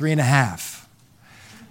[0.00, 0.88] Three and a half.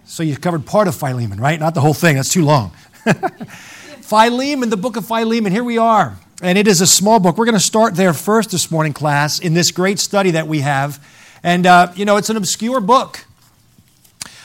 [0.05, 1.59] So you covered part of Philemon, right?
[1.59, 2.69] Not the whole thing, that's too long.
[4.01, 6.15] Philemon, the book of Philemon, here we are.
[6.39, 7.39] And it is a small book.
[7.39, 10.59] We're going to start there first this morning, class, in this great study that we
[10.59, 11.03] have.
[11.41, 13.25] And, uh, you know, it's an obscure book.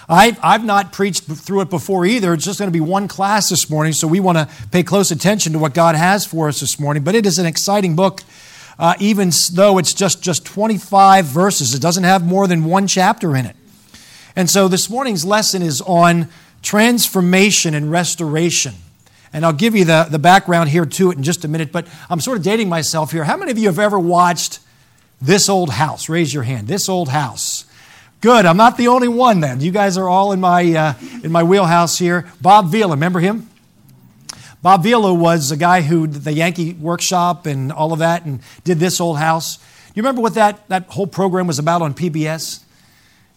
[0.09, 2.33] I've, I've not preached through it before either.
[2.33, 5.11] It's just going to be one class this morning, so we want to pay close
[5.11, 7.03] attention to what God has for us this morning.
[7.05, 8.23] But it is an exciting book,
[8.79, 11.75] uh, even though it's just, just 25 verses.
[11.75, 13.57] It doesn't have more than one chapter in it.
[14.37, 16.29] And so this morning's lesson is on
[16.63, 18.75] transformation and restoration.
[19.33, 21.87] And I'll give you the, the background here to it in just a minute, but
[22.09, 23.25] I'm sort of dating myself here.
[23.25, 24.61] How many of you have ever watched
[25.21, 26.09] This Old House?
[26.09, 26.69] Raise your hand.
[26.69, 27.65] This Old House.
[28.21, 28.47] Good.
[28.47, 29.61] I'm not the only one then.
[29.61, 32.27] You guys are all in my, uh, in my wheelhouse here.
[32.41, 33.51] Bob Vila, remember him?
[34.63, 38.41] Bob Vila was a guy who did the Yankee workshop and all of that and
[38.65, 39.59] did this old house.
[39.59, 39.65] Do
[39.97, 42.64] you remember what that, that whole program was about on PBS?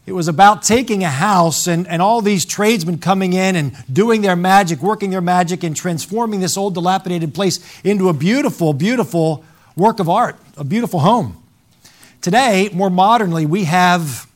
[0.07, 4.21] It was about taking a house and, and all these tradesmen coming in and doing
[4.21, 9.43] their magic, working their magic, and transforming this old dilapidated place into a beautiful, beautiful
[9.75, 11.43] work of art, a beautiful home.
[12.21, 14.27] Today, more modernly, we have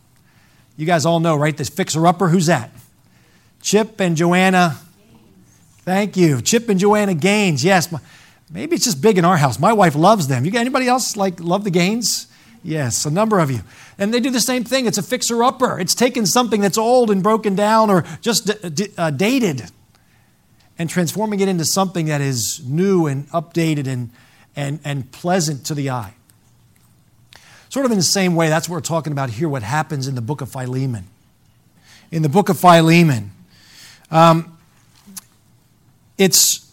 [0.75, 1.55] you guys all know, right?
[1.55, 2.27] This fixer upper.
[2.27, 2.71] Who's that?
[3.61, 4.77] Chip and Joanna.
[5.85, 6.41] Thank you.
[6.41, 7.63] Chip and Joanna Gaines.
[7.63, 7.93] Yes.
[8.49, 9.59] Maybe it's just big in our house.
[9.59, 10.43] My wife loves them.
[10.43, 12.27] You got anybody else like love the Gaines?
[12.63, 13.61] Yes, a number of you.
[13.97, 14.85] And they do the same thing.
[14.85, 15.79] It's a fixer upper.
[15.79, 18.51] It's taken something that's old and broken down or just
[18.97, 19.63] uh, dated
[20.77, 24.11] and transforming it into something that is new and updated and,
[24.55, 26.13] and, and pleasant to the eye.
[27.69, 30.15] Sort of in the same way, that's what we're talking about here, what happens in
[30.15, 31.05] the book of Philemon.
[32.11, 33.31] In the book of Philemon,
[34.11, 34.57] um,
[36.17, 36.69] it's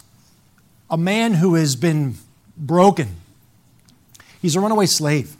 [0.91, 2.17] a man who has been
[2.57, 3.17] broken.
[4.43, 5.37] He's a runaway slave.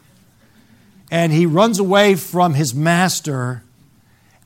[1.11, 3.63] And he runs away from his master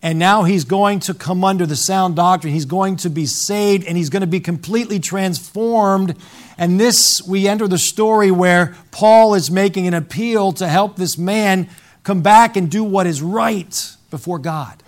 [0.04, 2.52] and now he's going to come under the sound doctrine.
[2.52, 6.16] He's going to be saved and he's going to be completely transformed.
[6.58, 11.16] And this, we enter the story where Paul is making an appeal to help this
[11.16, 11.68] man
[12.02, 14.82] come back and do what is right before God.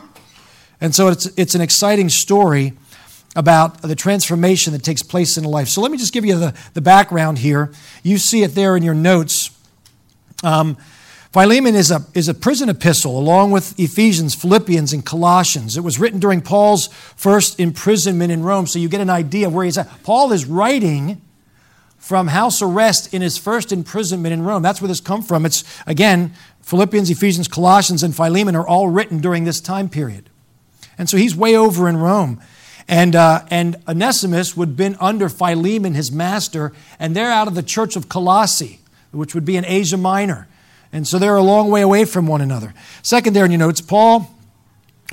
[0.81, 2.73] And so it's, it's an exciting story
[3.37, 5.69] about the transformation that takes place in life.
[5.69, 7.73] So let me just give you the, the background here.
[8.03, 9.51] You see it there in your notes.
[10.43, 10.77] Um,
[11.35, 15.77] Philemon is a, is a prison epistle along with Ephesians, Philippians, and Colossians.
[15.77, 19.65] It was written during Paul's first imprisonment in Rome, so you get an idea where
[19.65, 20.05] he's at.
[20.05, 21.21] Paul is writing
[21.99, 24.63] from house arrest in his first imprisonment in Rome.
[24.63, 25.45] That's where this comes from.
[25.45, 30.31] It's, again, Philippians, Ephesians, Colossians, and Philemon are all written during this time period.
[30.97, 32.41] And so he's way over in Rome.
[32.87, 37.57] And, uh, and Onesimus would have been under Philemon, his master, and they're out of
[37.57, 38.79] the church of Colossae,
[39.11, 40.47] which would be in Asia Minor.
[40.95, 42.73] And so they're a long way away from one another.
[43.03, 44.31] Second, there in your notes, Paul.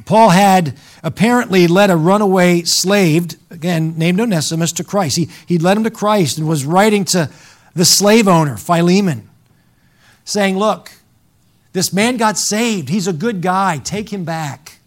[0.06, 5.18] Paul had apparently led a runaway slave, again named Onesimus, to Christ.
[5.18, 7.32] He, he led him to Christ and was writing to
[7.74, 9.28] the slave owner, Philemon,
[10.24, 10.92] saying, Look,
[11.74, 12.90] this man got saved.
[12.90, 13.80] He's a good guy.
[13.80, 14.78] Take him back.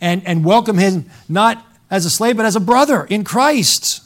[0.00, 4.02] And, and welcome him not as a slave, but as a brother in Christ.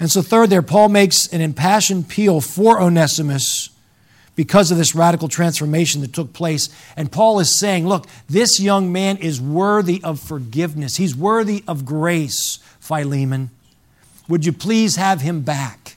[0.00, 3.68] And so, third, there, Paul makes an impassioned appeal for Onesimus
[4.34, 6.68] because of this radical transformation that took place.
[6.96, 10.96] And Paul is saying, look, this young man is worthy of forgiveness.
[10.96, 13.50] He's worthy of grace, Philemon.
[14.28, 15.96] Would you please have him back?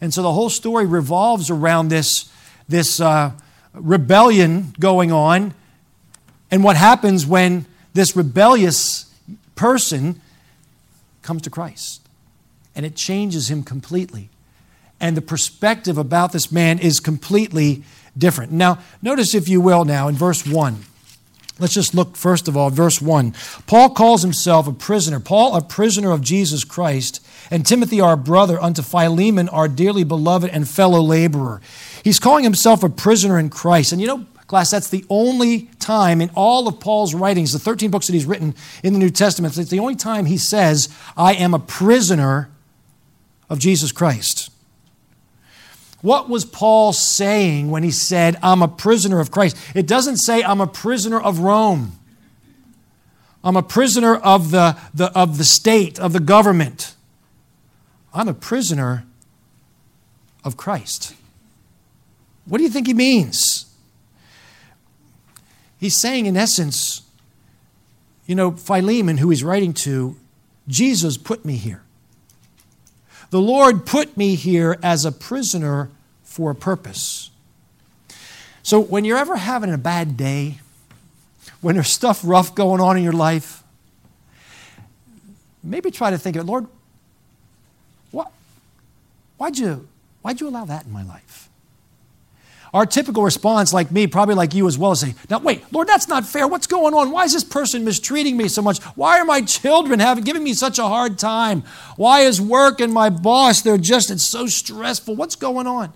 [0.00, 2.30] And so the whole story revolves around this,
[2.68, 3.32] this uh,
[3.72, 5.54] rebellion going on
[6.50, 9.12] and what happens when this rebellious
[9.54, 10.20] person
[11.22, 12.06] comes to Christ.
[12.74, 14.30] And it changes him completely
[15.00, 17.82] and the perspective about this man is completely
[18.16, 18.52] different.
[18.52, 20.84] Now, notice, if you will, now in verse 1.
[21.58, 23.34] Let's just look first of all, verse 1.
[23.66, 25.20] Paul calls himself a prisoner.
[25.20, 30.50] Paul, a prisoner of Jesus Christ, and Timothy, our brother, unto Philemon, our dearly beloved
[30.50, 31.60] and fellow laborer.
[32.02, 33.92] He's calling himself a prisoner in Christ.
[33.92, 37.90] And you know, class, that's the only time in all of Paul's writings, the 13
[37.90, 41.34] books that he's written in the New Testament, it's the only time he says, I
[41.34, 42.50] am a prisoner
[43.50, 44.50] of Jesus Christ.
[46.02, 49.56] What was Paul saying when he said, I'm a prisoner of Christ?
[49.74, 51.98] It doesn't say, I'm a prisoner of Rome.
[53.44, 56.94] I'm a prisoner of the, the, of the state, of the government.
[58.14, 59.04] I'm a prisoner
[60.44, 61.14] of Christ.
[62.46, 63.66] What do you think he means?
[65.78, 67.02] He's saying, in essence,
[68.26, 70.16] you know, Philemon, who he's writing to,
[70.68, 71.82] Jesus put me here.
[73.30, 75.90] The Lord put me here as a prisoner
[76.24, 77.30] for a purpose.
[78.62, 80.58] So when you're ever having a bad day,
[81.60, 83.62] when there's stuff rough going on in your life,
[85.62, 86.66] maybe try to think of, it, Lord,
[88.10, 88.32] what,
[89.36, 89.86] why'd, you,
[90.22, 91.49] why'd you allow that in my life?
[92.72, 95.88] Our typical response, like me, probably like you as well, is say, Now, wait, Lord,
[95.88, 96.46] that's not fair.
[96.46, 97.10] What's going on?
[97.10, 98.80] Why is this person mistreating me so much?
[98.94, 101.64] Why are my children having, giving me such a hard time?
[101.96, 105.16] Why is work and my boss, they're just, it's so stressful.
[105.16, 105.92] What's going on?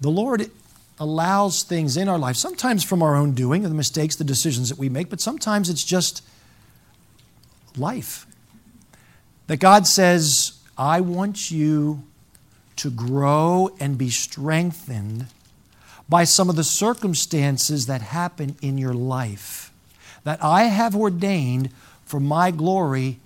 [0.00, 0.50] The Lord
[0.98, 4.78] allows things in our life, sometimes from our own doing, the mistakes, the decisions that
[4.78, 6.22] we make, but sometimes it's just
[7.74, 8.26] life.
[9.46, 12.04] That God says, I want you
[12.80, 15.26] to grow and be strengthened
[16.08, 19.72] by some of the circumstances that happen in your life
[20.24, 21.70] that I have ordained
[22.04, 23.18] for my glory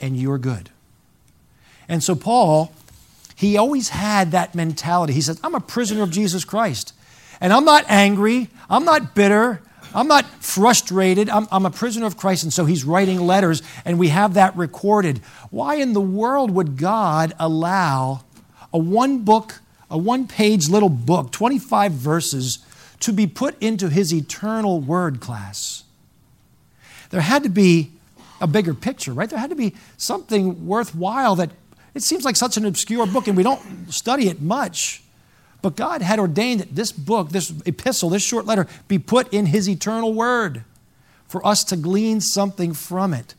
[0.00, 0.70] and your good.
[1.88, 2.72] And so, Paul,
[3.34, 5.12] he always had that mentality.
[5.12, 6.94] He says, I'm a prisoner of Jesus Christ.
[7.40, 9.62] And I'm not angry, I'm not bitter,
[9.94, 11.28] I'm not frustrated.
[11.28, 12.44] I'm, I'm, a prisoner of Christ.
[12.44, 15.18] And so he's writing letters, and we have that recorded.
[15.50, 18.22] Why in the world would God allow
[18.72, 22.58] a one book, a one page little book, 25 verses,
[23.00, 25.84] to be put into his eternal word class?
[27.10, 27.90] There had to be
[28.40, 29.28] a bigger picture, right?
[29.28, 31.50] There had to be something worthwhile that
[31.94, 35.02] it seems like such an obscure book, and we don't study it much.
[35.62, 39.46] But God had ordained that this book, this epistle, this short letter, be put in
[39.46, 40.64] His eternal word
[41.28, 43.34] for us to glean something from it.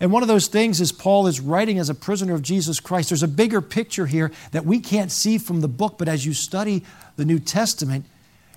[0.00, 3.10] And one of those things is Paul is writing as a prisoner of Jesus Christ.
[3.10, 6.34] There's a bigger picture here that we can't see from the book, but as you
[6.34, 6.84] study
[7.16, 8.06] the New Testament,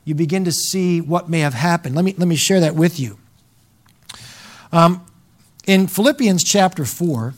[0.06, 1.96] you begin to see what may have happened.
[1.96, 3.18] Let me, let me share that with you.
[4.72, 5.06] Um,
[5.66, 7.34] in Philippians chapter 4,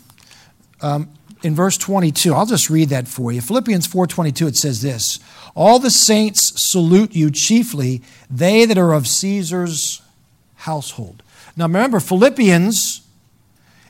[0.81, 1.09] um,
[1.44, 5.19] in verse 22 i'll just read that for you philippians 4.22 it says this
[5.55, 10.01] all the saints salute you chiefly they that are of caesar's
[10.55, 11.21] household
[11.57, 13.02] now remember philippians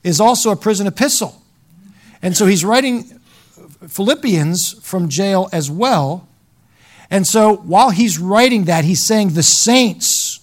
[0.04, 1.42] is also a prison epistle.
[2.22, 3.20] And so he's writing
[3.88, 6.28] philippians from jail as well.
[7.10, 10.40] And so while he's writing that he's saying the saints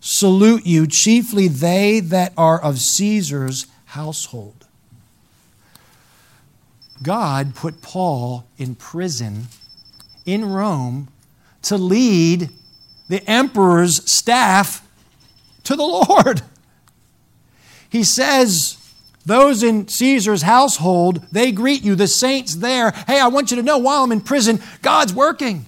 [0.00, 4.66] salute you chiefly they that are of caesar's household.
[7.02, 9.48] God put Paul in prison
[10.26, 11.08] in Rome
[11.62, 12.50] to lead
[13.08, 14.86] the emperor's staff
[15.64, 16.42] to the Lord.
[17.90, 18.76] He says,
[19.26, 22.92] those in Caesar's household, they greet you, the saints there.
[23.06, 25.66] Hey, I want you to know while I'm in prison, God's working.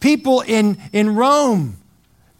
[0.00, 1.78] People in, in Rome,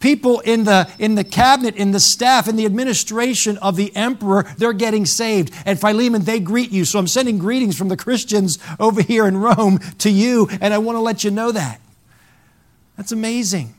[0.00, 4.44] People in the, in the cabinet, in the staff, in the administration of the emperor,
[4.56, 5.52] they're getting saved.
[5.66, 6.84] And Philemon, they greet you.
[6.84, 10.78] So I'm sending greetings from the Christians over here in Rome to you, and I
[10.78, 11.80] want to let you know that.
[12.96, 13.74] That's amazing.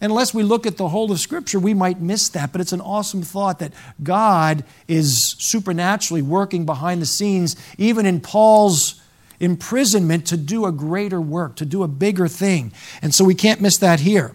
[0.00, 2.52] Unless we look at the whole of Scripture, we might miss that.
[2.52, 3.72] But it's an awesome thought that
[4.02, 9.00] God is supernaturally working behind the scenes, even in Paul's
[9.40, 12.72] imprisonment, to do a greater work, to do a bigger thing.
[13.00, 14.34] And so we can't miss that here.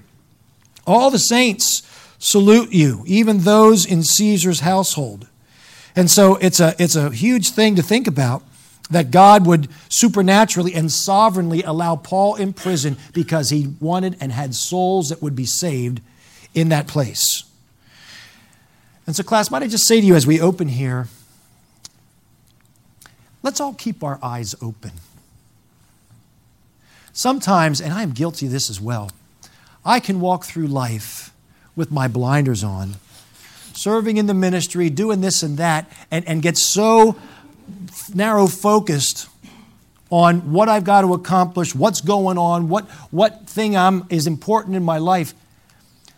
[0.88, 1.84] All the saints
[2.18, 5.28] salute you, even those in Caesar's household.
[5.96, 8.44] And so it's a, it's a huge thing to think about
[8.92, 14.54] that God would supernaturally and sovereignly allow Paul in prison because he wanted and had
[14.54, 16.02] souls that would be saved
[16.54, 17.44] in that place.
[19.08, 21.08] And so, class, might I just say to you as we open here,
[23.42, 24.92] let's all keep our eyes open.
[27.14, 29.12] Sometimes, and I am guilty of this as well,
[29.84, 31.34] I can walk through life
[31.76, 32.96] with my blinders on,
[33.74, 37.18] serving in the ministry, doing this and that, and, and get so
[38.14, 39.28] narrow focused
[40.10, 44.76] on what I've got to accomplish, what's going on, what, what thing I'm, is important
[44.76, 45.34] in my life,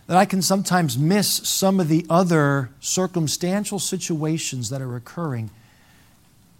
[0.06, 5.50] that I can sometimes miss some of the other circumstantial situations that are occurring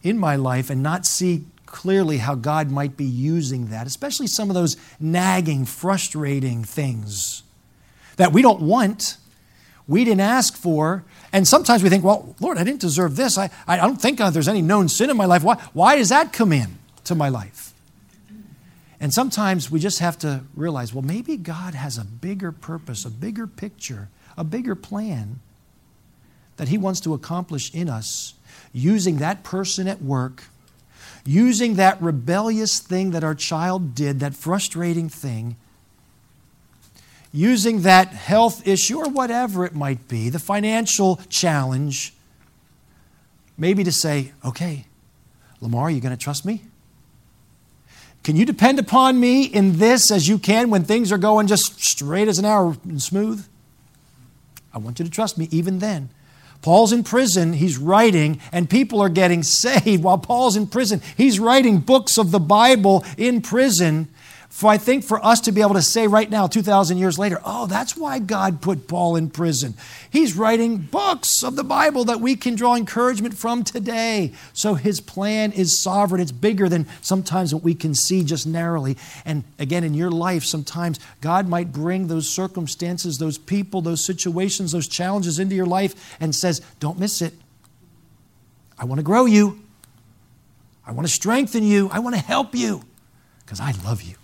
[0.02, 4.48] in my life and not see clearly how God might be using that, especially some
[4.48, 7.42] of those nagging, frustrating things
[8.16, 9.16] that we don't want,
[9.86, 11.04] we didn't ask for.
[11.32, 13.36] And sometimes we think, well, Lord, I didn't deserve this.
[13.36, 15.42] I, I don't think uh, there's any known sin in my life.
[15.42, 17.72] Why, why does that come in to my life?
[19.00, 23.10] And sometimes we just have to realize, well, maybe God has a bigger purpose, a
[23.10, 25.40] bigger picture, a bigger plan
[26.56, 28.34] that He wants to accomplish in us
[28.72, 30.44] using that person at work
[31.24, 35.56] using that rebellious thing that our child did, that frustrating thing,
[37.34, 42.14] using that health issue or whatever it might be, the financial challenge,
[43.58, 44.84] maybe to say, okay,
[45.60, 46.62] Lamar, are you going to trust me?
[48.22, 51.84] Can you depend upon me in this as you can when things are going just
[51.84, 53.44] straight as an arrow and smooth?
[54.72, 56.10] I want you to trust me even then.
[56.62, 61.02] Paul's in prison, he's writing, and people are getting saved while Paul's in prison.
[61.16, 64.08] He's writing books of the Bible in prison.
[64.54, 67.40] For I think for us to be able to say right now, 2,000 years later,
[67.44, 69.74] oh, that's why God put Paul in prison.
[70.08, 74.32] He's writing books of the Bible that we can draw encouragement from today.
[74.52, 76.22] So his plan is sovereign.
[76.22, 78.96] It's bigger than sometimes what we can see just narrowly.
[79.24, 84.70] And again, in your life, sometimes God might bring those circumstances, those people, those situations,
[84.70, 87.34] those challenges into your life and says, don't miss it.
[88.78, 89.64] I want to grow you.
[90.86, 91.90] I want to strengthen you.
[91.92, 92.84] I want to help you
[93.44, 94.14] because I love you.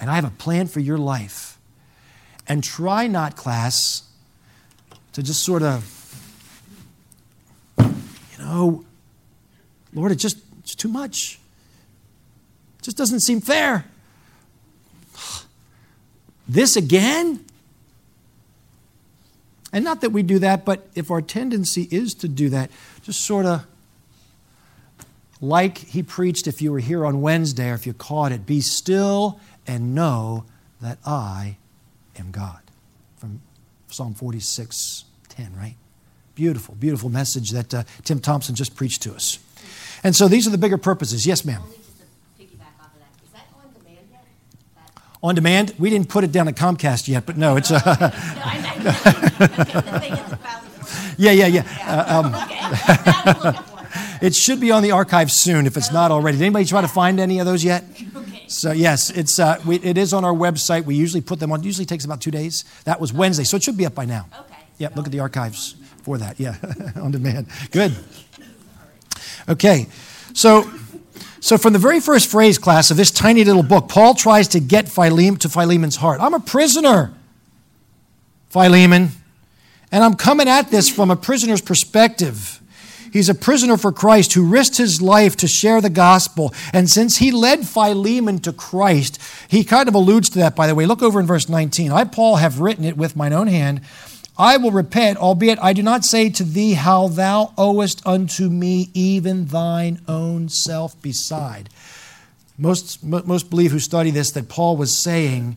[0.00, 1.58] And I have a plan for your life.
[2.46, 4.02] And try not, class,
[5.12, 5.90] to just sort of,
[7.78, 8.84] you know,
[9.94, 11.38] Lord, it just, it's too much.
[12.78, 13.86] It just doesn't seem fair.
[16.46, 17.44] This again?
[19.72, 22.70] And not that we do that, but if our tendency is to do that,
[23.02, 23.66] just sort of
[25.40, 28.60] like he preached if you were here on Wednesday or if you caught it, be
[28.60, 30.44] still and know
[30.80, 31.56] that I
[32.18, 32.60] am God.
[33.16, 33.40] From
[33.88, 35.76] Psalm 46 10, right?
[36.34, 39.38] Beautiful, beautiful message that uh, Tim Thompson just preached to us.
[40.02, 41.26] And so these are the bigger purposes.
[41.26, 41.62] Yes, ma'am.
[45.24, 45.74] On demand?
[45.78, 47.70] We didn't put it down at Comcast yet, but no, it's.
[47.70, 47.80] Uh,
[51.16, 51.62] yeah, yeah, yeah.
[51.86, 53.54] Uh, um,
[54.20, 56.36] it should be on the archive soon if it's not already.
[56.36, 57.84] Did anybody try to find any of those yet?
[58.46, 60.84] So yes, it's uh, we, it is on our website.
[60.84, 61.62] We usually put them on.
[61.62, 62.64] Usually takes about two days.
[62.84, 64.26] That was Wednesday, so it should be up by now.
[64.38, 64.54] Okay.
[64.78, 66.38] Yeah, look at the archives for that.
[66.38, 66.56] Yeah,
[66.96, 67.46] on demand.
[67.70, 67.96] Good.
[69.48, 69.86] Okay,
[70.32, 70.70] so
[71.40, 74.60] so from the very first phrase class of this tiny little book, Paul tries to
[74.60, 76.20] get Philemon to Philemon's heart.
[76.20, 77.12] I'm a prisoner,
[78.48, 79.10] Philemon,
[79.92, 82.62] and I'm coming at this from a prisoner's perspective.
[83.14, 86.52] He's a prisoner for Christ who risked his life to share the gospel.
[86.72, 90.74] And since he led Philemon to Christ, he kind of alludes to that, by the
[90.74, 90.84] way.
[90.84, 91.92] Look over in verse 19.
[91.92, 93.82] I, Paul, have written it with mine own hand.
[94.36, 98.90] I will repent, albeit I do not say to thee how thou owest unto me
[98.94, 101.68] even thine own self beside.
[102.58, 105.56] Most, most believe who study this that Paul was saying,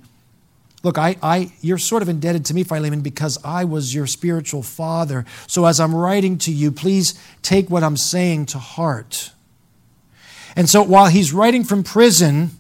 [0.88, 4.63] Look, I, I, you're sort of indebted to me, Philemon, because I was your spiritual
[4.63, 5.25] father.
[5.46, 9.34] So as I'm writing to you, please take what I'm saying to heart.
[10.56, 12.51] And so while he's writing from prison,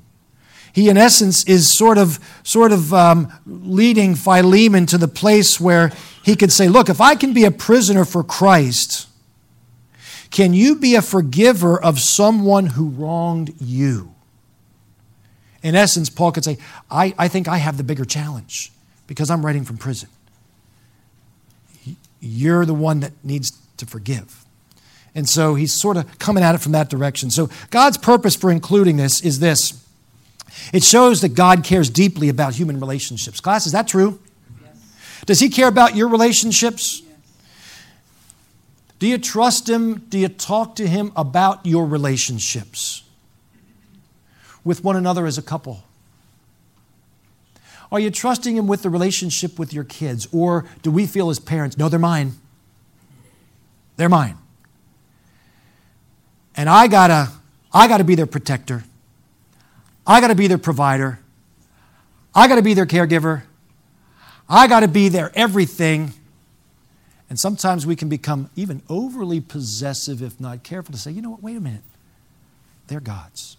[0.73, 5.93] he in essence is sort of, sort of um, leading Philemon to the place where
[6.21, 9.07] he could say, Look, if I can be a prisoner for Christ,
[10.31, 14.16] can you be a forgiver of someone who wronged you?
[15.63, 16.57] In essence, Paul could say,
[16.89, 18.71] I, I think I have the bigger challenge
[19.07, 20.09] because I'm writing from prison.
[22.19, 24.43] You're the one that needs to forgive.
[25.15, 27.31] And so he's sort of coming at it from that direction.
[27.31, 29.83] So God's purpose for including this is this
[30.73, 33.39] it shows that God cares deeply about human relationships.
[33.39, 34.19] Class, is that true?
[34.61, 34.71] Yes.
[35.25, 37.01] Does he care about your relationships?
[37.01, 37.17] Yes.
[38.99, 39.99] Do you trust him?
[40.09, 43.03] Do you talk to him about your relationships?
[44.67, 45.83] With one another as a couple?
[47.91, 50.27] Are you trusting Him with the relationship with your kids?
[50.33, 52.33] Or do we feel as parents, no, they're mine?
[53.95, 54.37] They're mine.
[56.55, 57.31] And I gotta,
[57.71, 58.83] I gotta be their protector.
[60.05, 61.19] I gotta be their provider.
[62.35, 63.43] I gotta be their caregiver.
[64.49, 66.13] I gotta be their everything.
[67.29, 71.29] And sometimes we can become even overly possessive if not careful to say, you know
[71.29, 71.81] what, wait a minute.
[72.87, 73.57] They're God's.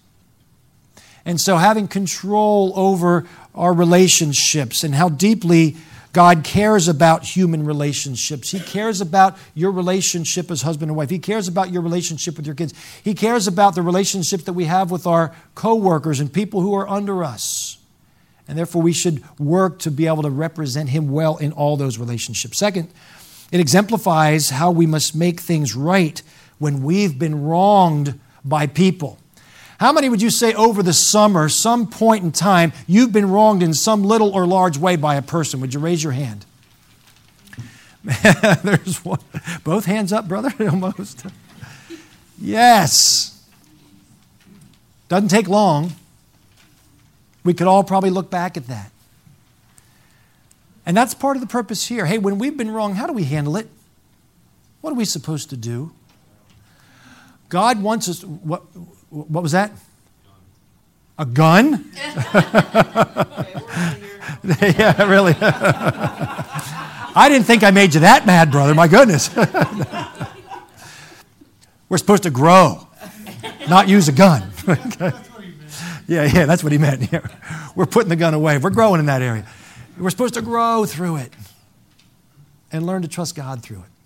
[1.25, 5.76] And so, having control over our relationships and how deeply
[6.12, 8.50] God cares about human relationships.
[8.50, 11.10] He cares about your relationship as husband and wife.
[11.10, 12.72] He cares about your relationship with your kids.
[13.04, 16.88] He cares about the relationships that we have with our coworkers and people who are
[16.88, 17.78] under us.
[18.48, 21.98] And therefore, we should work to be able to represent Him well in all those
[21.98, 22.56] relationships.
[22.56, 22.88] Second,
[23.52, 26.22] it exemplifies how we must make things right
[26.58, 29.18] when we've been wronged by people.
[29.78, 33.62] How many would you say over the summer, some point in time, you've been wronged
[33.62, 35.61] in some little or large way by a person?
[35.61, 36.44] Would you raise your hand?
[38.64, 39.20] There's one.
[39.62, 41.25] Both hands up, brother, almost.
[42.40, 43.40] Yes.
[45.08, 45.92] Doesn't take long.
[47.44, 48.90] We could all probably look back at that.
[50.85, 52.06] And that's part of the purpose here.
[52.06, 53.68] Hey, when we've been wrong, how do we handle it?
[54.80, 55.92] What are we supposed to do?
[57.49, 58.25] God wants us.
[58.25, 58.62] What,
[59.10, 59.72] what was that?
[61.18, 61.90] A gun?
[64.60, 65.34] yeah, really.
[65.40, 68.74] I didn't think I made you that mad, brother.
[68.74, 69.34] My goodness.
[71.88, 72.86] We're supposed to grow,
[73.68, 74.50] not use a gun.
[76.06, 77.10] yeah, yeah, that's what he meant.
[77.10, 77.26] Yeah.
[77.74, 78.58] We're putting the gun away.
[78.58, 79.46] We're growing in that area.
[79.98, 81.32] We're supposed to grow through it
[82.70, 83.97] and learn to trust God through it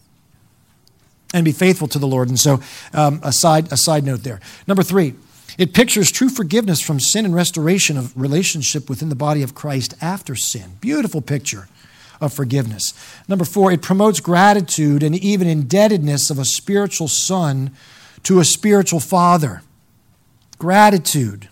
[1.32, 2.28] and be faithful to the Lord.
[2.28, 2.60] And so,
[2.92, 4.40] um, a, side, a side note there.
[4.66, 5.14] Number three,
[5.58, 9.94] it pictures true forgiveness from sin and restoration of relationship within the body of Christ
[10.00, 10.76] after sin.
[10.80, 11.68] Beautiful picture
[12.20, 12.94] of forgiveness.
[13.28, 17.72] Number four, it promotes gratitude and even indebtedness of a spiritual son
[18.22, 19.62] to a spiritual father.
[20.58, 21.48] Gratitude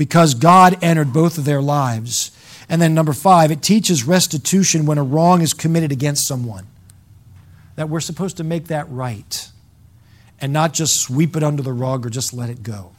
[0.00, 2.30] because God entered both of their lives.
[2.70, 6.66] And then number five, it teaches restitution when a wrong is committed against someone.
[7.80, 9.50] That we're supposed to make that right
[10.38, 12.92] and not just sweep it under the rug or just let it go.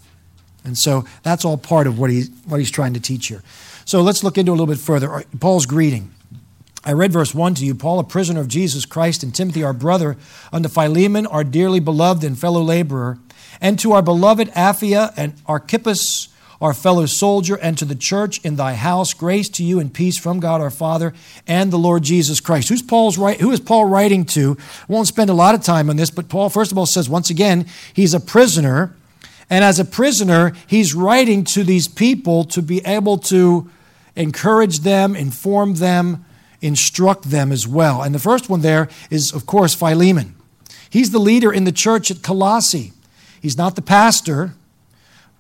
[0.64, 3.44] And so that's all part of what, he, what he's trying to teach here.
[3.86, 5.24] So let's look into a little bit further.
[5.40, 6.12] Paul's greeting.
[6.84, 9.72] I read verse 1 to you Paul, a prisoner of Jesus Christ, and Timothy, our
[9.72, 10.18] brother,
[10.52, 13.20] unto Philemon, our dearly beloved and fellow laborer,
[13.62, 16.30] and to our beloved Apphia and Archippus,
[16.62, 20.18] our fellow soldier, and to the church in thy house, grace to you and peace
[20.18, 21.14] from God our Father
[21.48, 22.70] and the Lord Jesus Christ.
[22.70, 24.58] Who's Paul's right, who is Paul writing to?
[24.60, 27.10] I won't spend a lot of time on this, but Paul, first of all, says
[27.10, 28.96] once again, he's a prisoner.
[29.50, 33.70] And as a prisoner, he's writing to these people to be able to
[34.16, 36.26] encourage them, inform them,
[36.62, 38.02] instruct them as well.
[38.02, 40.36] And the first one there is, of course, Philemon.
[40.90, 42.94] He's the leader in the church at Colossae.
[43.42, 44.54] He's not the pastor,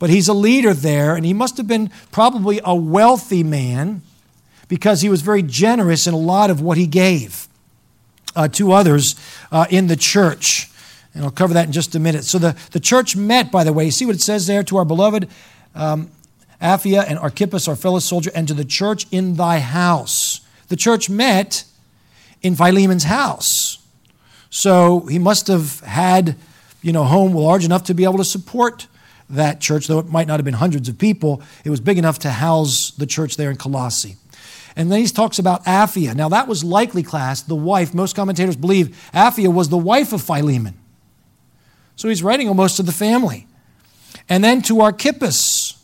[0.02, 4.02] but he's a leader there, and he must have been probably a wealthy man
[4.68, 7.48] because he was very generous in a lot of what he gave
[8.36, 9.16] uh, to others
[9.52, 10.72] uh, in the church.
[11.14, 12.24] And I'll cover that in just a minute.
[12.24, 13.92] So the, the church met, by the way.
[13.92, 14.64] See what it says there?
[14.64, 15.30] To our beloved
[15.76, 16.10] um,
[16.60, 20.42] Apphia and Archippus, our fellow soldier, and to the church in thy house.
[20.70, 21.64] The church met
[22.42, 23.78] in Philemon's house.
[24.50, 26.38] So he must have had,
[26.82, 28.88] you know, home large enough to be able to support
[29.36, 32.20] that church, though it might not have been hundreds of people, it was big enough
[32.20, 34.16] to house the church there in Colossae.
[34.76, 36.16] And then he talks about Apphia.
[36.16, 37.94] Now, that was likely class, the wife.
[37.94, 40.78] Most commentators believe Apphia was the wife of Philemon.
[41.96, 43.48] So he's writing almost to the family.
[44.30, 45.78] And then to Archippus.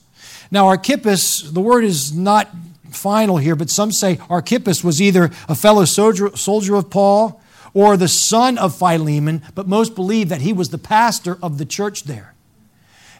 [0.52, 2.50] Now, Archippus, the word is not
[2.92, 7.42] final here, but some say Archippus was either a fellow soldier, soldier of Paul
[7.74, 11.66] or the son of Philemon, but most believe that he was the pastor of the
[11.66, 12.34] church there.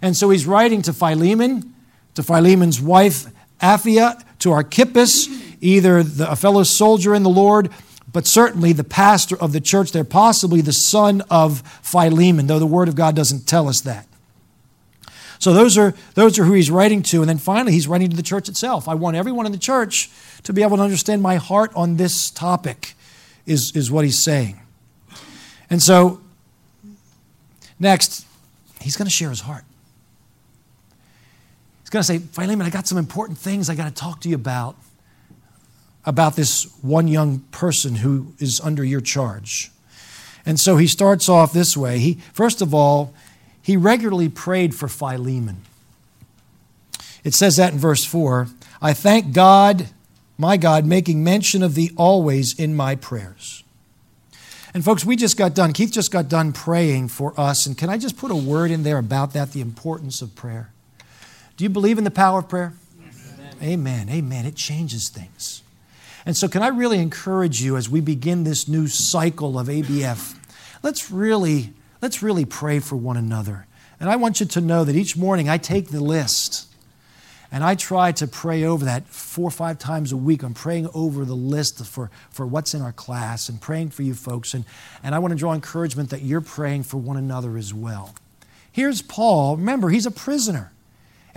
[0.02, 1.74] And so he's writing to Philemon,
[2.16, 3.26] to Philemon's wife
[3.62, 5.28] Apphia, to Archippus,
[5.62, 7.70] either the, a fellow soldier in the Lord,
[8.14, 12.68] but certainly the pastor of the church there, possibly the son of Philemon, though the
[12.68, 14.08] Word of God doesn't tell us that.
[15.40, 17.22] So those are, those are who he's writing to.
[17.22, 18.88] And then finally, he's writing to the church itself.
[18.88, 20.10] I want everyone in the church
[20.44, 22.96] to be able to understand my heart on this topic,
[23.46, 24.60] is, is what he's saying.
[25.70, 26.22] And so,
[27.80, 28.26] next,
[28.82, 29.64] he's going to share his heart.
[31.88, 34.30] He's going to say, Philemon, I got some important things I got to talk to
[34.30, 34.76] you about,
[36.04, 39.72] about this one young person who is under your charge.
[40.46, 42.00] And so he starts off this way.
[42.00, 43.14] He, first of all,
[43.62, 45.62] he regularly prayed for Philemon.
[47.24, 48.50] It says that in verse 4
[48.82, 49.88] I thank God,
[50.38, 53.64] my God, making mention of thee always in my prayers.
[54.74, 57.66] And folks, we just got done, Keith just got done praying for us.
[57.66, 60.74] And can I just put a word in there about that, the importance of prayer?
[61.58, 62.74] Do you believe in the power of prayer?
[63.02, 63.58] Amen.
[63.62, 64.10] Amen.
[64.10, 64.46] Amen.
[64.46, 65.64] It changes things.
[66.24, 70.38] And so, can I really encourage you as we begin this new cycle of ABF?
[70.84, 73.66] Let's really, let's really pray for one another.
[74.00, 76.68] And I want you to know that each morning I take the list
[77.52, 80.44] and I try to pray over that four or five times a week.
[80.44, 84.14] I'm praying over the list for, for what's in our class and praying for you
[84.14, 84.54] folks.
[84.54, 84.66] And,
[85.02, 88.14] and I want to draw encouragement that you're praying for one another as well.
[88.72, 89.58] Here's Paul.
[89.58, 90.72] Remember, he's a prisoner.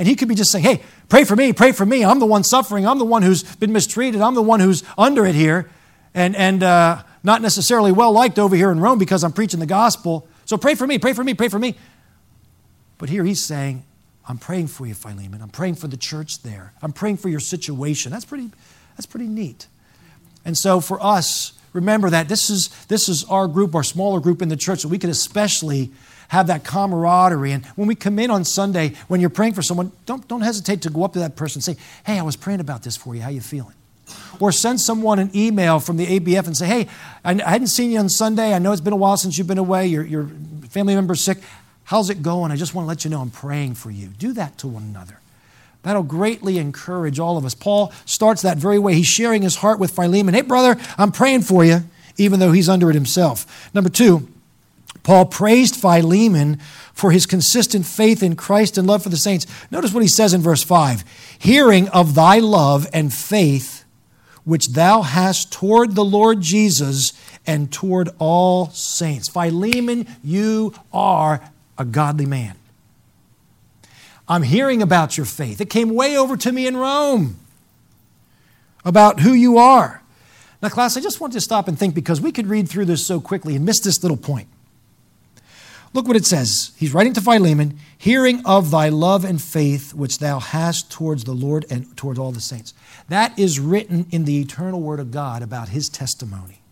[0.00, 2.06] And he could be just saying, hey, pray for me, pray for me.
[2.06, 2.86] I'm the one suffering.
[2.86, 4.22] I'm the one who's been mistreated.
[4.22, 5.70] I'm the one who's under it here
[6.14, 9.66] and, and uh, not necessarily well liked over here in Rome because I'm preaching the
[9.66, 10.26] gospel.
[10.46, 11.74] So pray for me, pray for me, pray for me.
[12.96, 13.84] But here he's saying,
[14.26, 15.42] I'm praying for you, Philemon.
[15.42, 16.72] I'm praying for the church there.
[16.80, 18.10] I'm praying for your situation.
[18.10, 18.48] That's pretty,
[18.96, 19.66] that's pretty neat.
[20.46, 24.40] And so for us, remember that this is, this is our group, our smaller group
[24.40, 25.90] in the church, that we can especially
[26.30, 27.52] have that camaraderie.
[27.52, 30.82] And when we come in on Sunday, when you're praying for someone, don't, don't hesitate
[30.82, 33.14] to go up to that person and say, Hey, I was praying about this for
[33.14, 33.20] you.
[33.20, 33.74] How you feeling?
[34.38, 36.88] Or send someone an email from the ABF and say, Hey,
[37.24, 38.54] I, I hadn't seen you on Sunday.
[38.54, 39.88] I know it's been a while since you've been away.
[39.88, 40.30] Your, your
[40.68, 41.38] family member's sick.
[41.82, 42.52] How's it going?
[42.52, 44.06] I just want to let you know I'm praying for you.
[44.06, 45.18] Do that to one another.
[45.82, 47.54] That'll greatly encourage all of us.
[47.54, 48.94] Paul starts that very way.
[48.94, 50.34] He's sharing his heart with Philemon.
[50.34, 51.80] Hey, brother, I'm praying for you,
[52.18, 53.68] even though he's under it himself.
[53.74, 54.28] Number two,
[55.02, 56.58] Paul praised Philemon
[56.92, 59.46] for his consistent faith in Christ and love for the saints.
[59.70, 61.04] Notice what he says in verse 5
[61.38, 63.84] Hearing of thy love and faith
[64.44, 67.12] which thou hast toward the Lord Jesus
[67.46, 69.28] and toward all saints.
[69.28, 71.40] Philemon, you are
[71.78, 72.56] a godly man.
[74.28, 75.60] I'm hearing about your faith.
[75.60, 77.36] It came way over to me in Rome
[78.84, 80.02] about who you are.
[80.62, 83.04] Now, class, I just want to stop and think because we could read through this
[83.04, 84.46] so quickly and miss this little point.
[85.92, 86.72] Look what it says.
[86.76, 91.32] He's writing to Philemon, hearing of thy love and faith which thou hast towards the
[91.32, 92.74] Lord and towards all the saints.
[93.08, 96.62] That is written in the eternal word of God about his testimony.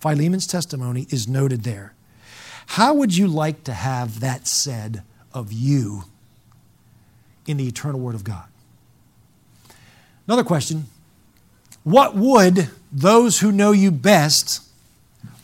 [0.00, 1.92] Philemon's testimony is noted there.
[2.66, 6.04] How would you like to have that said of you
[7.46, 8.44] in the eternal Word of God.
[10.26, 10.86] Another question
[11.84, 14.62] What would those who know you best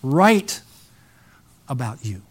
[0.03, 0.61] write
[1.69, 2.23] about you?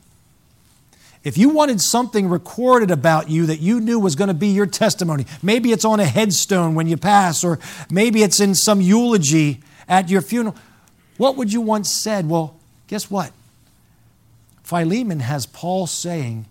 [1.25, 4.67] If you wanted something recorded about you that you knew was going to be your
[4.67, 7.59] testimony, maybe it's on a headstone when you pass, or
[7.89, 10.55] maybe it's in some eulogy at your funeral,
[11.17, 12.29] what would you want said?
[12.29, 12.55] Well,
[12.87, 13.31] guess what?
[14.63, 16.45] Philemon has Paul saying,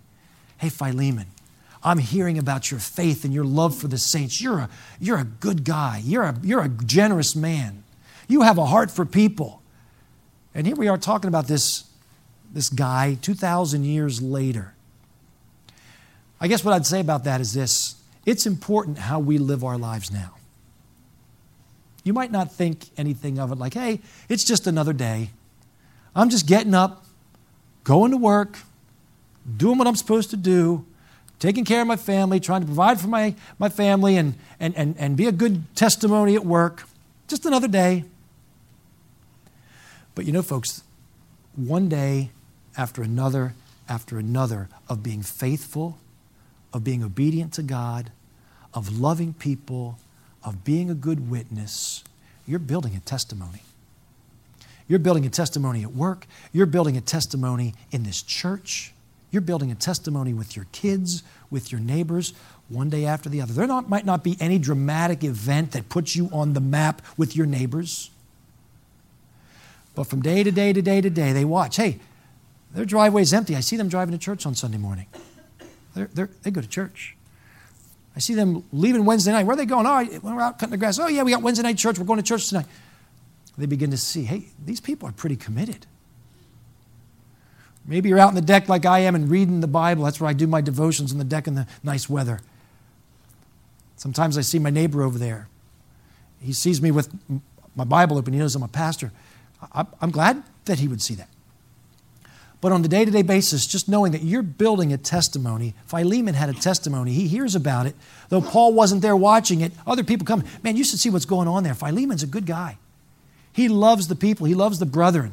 [0.58, 1.26] Hey, Philemon,
[1.82, 4.40] I'm hearing about your faith and your love for the saints.
[4.40, 6.00] You're a, you're a good guy.
[6.02, 7.84] You're a, you're a generous man.
[8.26, 9.62] You have a heart for people.
[10.54, 11.84] And here we are talking about this,
[12.54, 14.74] this guy 2,000 years later.
[16.40, 19.76] I guess what I'd say about that is this it's important how we live our
[19.76, 20.36] lives now.
[22.04, 25.30] You might not think anything of it like, hey, it's just another day.
[26.14, 27.04] I'm just getting up,
[27.82, 28.58] going to work,
[29.56, 30.86] doing what I'm supposed to do,
[31.38, 34.94] taking care of my family, trying to provide for my, my family, and, and, and,
[34.98, 36.86] and be a good testimony at work.
[37.26, 38.04] Just another day.
[40.14, 40.82] But you know, folks,
[41.56, 42.30] one day
[42.76, 43.54] after another
[43.88, 45.98] after another of being faithful,
[46.72, 48.10] of being obedient to God,
[48.72, 49.98] of loving people,
[50.42, 52.02] of being a good witness,
[52.46, 53.62] you're building a testimony.
[54.86, 56.26] You're building a testimony at work.
[56.52, 58.92] You're building a testimony in this church.
[59.30, 62.34] You're building a testimony with your kids, with your neighbors,
[62.68, 63.52] one day after the other.
[63.52, 67.34] There not, might not be any dramatic event that puts you on the map with
[67.34, 68.10] your neighbors.
[69.94, 71.76] But from day to day to day to day, they watch.
[71.76, 71.98] Hey,
[72.74, 73.56] their driveway's empty.
[73.56, 75.06] I see them driving to church on Sunday morning.
[75.94, 77.16] They're, they're, they go to church.
[78.16, 79.46] I see them leaving Wednesday night.
[79.46, 79.86] Where are they going?
[79.86, 80.98] Oh, we're out cutting the grass.
[80.98, 81.98] Oh, yeah, we got Wednesday night church.
[81.98, 82.66] We're going to church tonight.
[83.56, 85.86] They begin to see, hey, these people are pretty committed.
[87.86, 90.04] Maybe you're out on the deck like I am and reading the Bible.
[90.04, 92.40] That's where I do my devotions on the deck in the nice weather.
[93.96, 95.48] Sometimes I see my neighbor over there.
[96.40, 97.08] He sees me with
[97.76, 98.32] my Bible open.
[98.32, 99.12] He knows I'm a pastor.
[99.72, 101.28] I'm glad that he would see that.
[102.64, 106.32] But on the day to day basis, just knowing that you're building a testimony, Philemon
[106.32, 107.12] had a testimony.
[107.12, 107.94] He hears about it.
[108.30, 110.44] Though Paul wasn't there watching it, other people come.
[110.62, 111.74] Man, you should see what's going on there.
[111.74, 112.78] Philemon's a good guy.
[113.52, 115.32] He loves the people, he loves the brethren.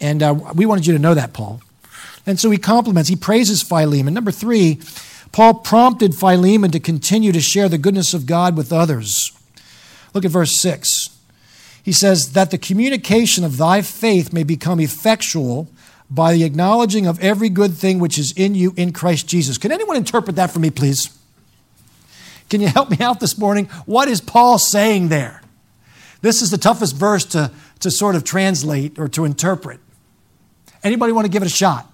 [0.00, 1.60] And uh, we wanted you to know that, Paul.
[2.24, 4.14] And so he compliments, he praises Philemon.
[4.14, 4.80] Number three,
[5.30, 9.30] Paul prompted Philemon to continue to share the goodness of God with others.
[10.14, 11.05] Look at verse 6.
[11.86, 15.68] He says, That the communication of thy faith may become effectual
[16.10, 19.56] by the acknowledging of every good thing which is in you in Christ Jesus.
[19.56, 21.16] Can anyone interpret that for me, please?
[22.50, 23.66] Can you help me out this morning?
[23.86, 25.42] What is Paul saying there?
[26.22, 29.78] This is the toughest verse to, to sort of translate or to interpret.
[30.82, 31.88] Anybody want to give it a shot?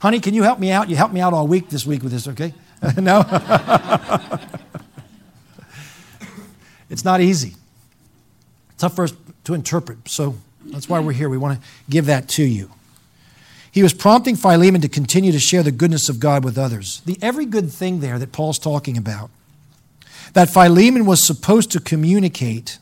[0.00, 0.88] Honey, can you help me out?
[0.88, 2.54] You helped me out all week this week with this, okay?
[2.96, 3.24] no?
[6.90, 7.54] it's not easy.
[8.78, 9.12] Tough for us
[9.44, 11.28] to interpret, so that's why we're here.
[11.28, 12.70] We want to give that to you.
[13.70, 17.02] He was prompting Philemon to continue to share the goodness of God with others.
[17.04, 19.30] The every good thing there that Paul's talking about,
[20.32, 22.78] that Philemon was supposed to communicate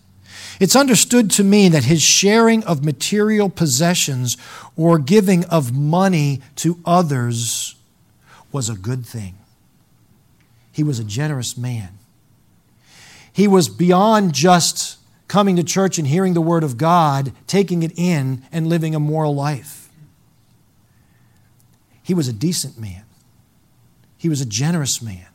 [0.59, 4.37] it's understood to mean that his sharing of material possessions
[4.77, 7.75] or giving of money to others
[8.53, 9.37] was a good thing.
[10.73, 11.96] He was a generous man.
[13.37, 14.97] He was beyond just
[15.29, 18.99] coming to church and hearing the Word of God, taking it in, and living a
[18.99, 19.91] moral life.
[22.03, 23.03] He was a decent man.
[24.17, 25.27] He was a generous man.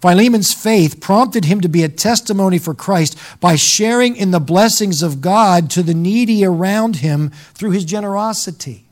[0.00, 5.02] Philemon's faith prompted him to be a testimony for Christ by sharing in the blessings
[5.02, 8.86] of God to the needy around him through his generosity.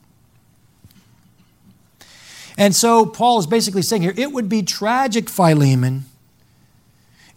[2.58, 6.04] And so Paul is basically saying here it would be tragic, Philemon,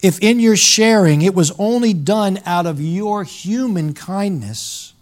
[0.02, 4.92] if in your sharing it was only done out of your human kindness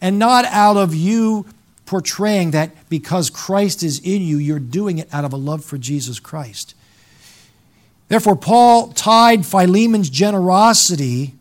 [0.00, 1.46] and not out of you
[1.86, 5.78] portraying that because Christ is in you, you're doing it out of a love for
[5.78, 6.74] Jesus Christ.
[8.08, 11.34] Therefore, Paul tied Philemon's generosity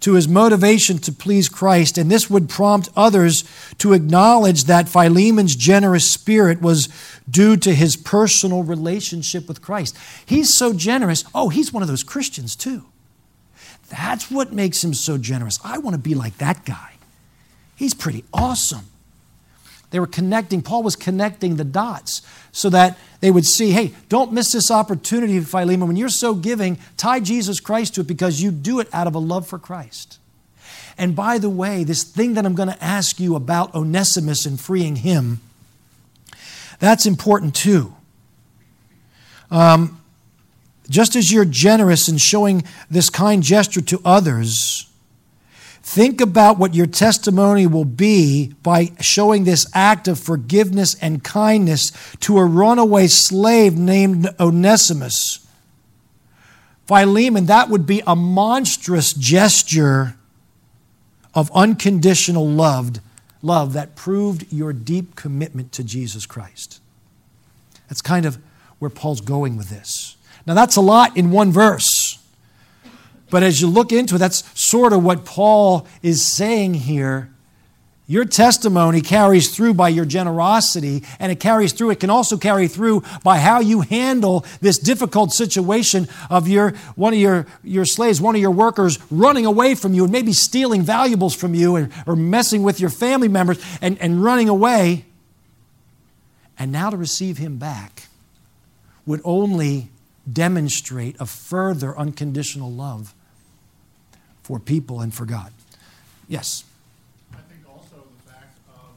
[0.00, 3.44] to his motivation to please Christ, and this would prompt others
[3.78, 6.88] to acknowledge that Philemon's generous spirit was
[7.28, 9.96] due to his personal relationship with Christ.
[10.24, 11.24] He's so generous.
[11.34, 12.84] Oh, he's one of those Christians too.
[13.88, 15.58] That's what makes him so generous.
[15.64, 16.94] I want to be like that guy.
[17.76, 18.86] He's pretty awesome.
[19.90, 22.22] They were connecting, Paul was connecting the dots
[22.52, 25.88] so that they would see hey, don't miss this opportunity, Philemon.
[25.88, 29.14] When you're so giving, tie Jesus Christ to it because you do it out of
[29.14, 30.18] a love for Christ.
[30.98, 34.58] And by the way, this thing that I'm going to ask you about Onesimus and
[34.58, 35.40] freeing him,
[36.78, 37.94] that's important too.
[39.50, 40.00] Um,
[40.88, 44.88] just as you're generous in showing this kind gesture to others,
[45.86, 51.92] Think about what your testimony will be by showing this act of forgiveness and kindness
[52.20, 55.46] to a runaway slave named Onesimus.
[56.88, 60.16] Philemon, that would be a monstrous gesture
[61.36, 62.96] of unconditional love,
[63.40, 66.80] love that proved your deep commitment to Jesus Christ.
[67.88, 68.38] That's kind of
[68.80, 70.16] where Paul's going with this.
[70.46, 71.95] Now, that's a lot in one verse.
[73.30, 77.30] But as you look into it, that's sort of what Paul is saying here.
[78.08, 81.90] Your testimony carries through by your generosity, and it carries through.
[81.90, 87.14] It can also carry through by how you handle this difficult situation of your one
[87.14, 90.82] of your, your slaves, one of your workers running away from you and maybe stealing
[90.82, 95.04] valuables from you or, or messing with your family members and, and running away.
[96.56, 98.04] And now to receive him back
[99.04, 99.88] would only
[100.32, 103.15] demonstrate a further unconditional love
[104.46, 105.50] for people and for God.
[106.28, 106.62] Yes.
[107.34, 108.94] I think also the fact of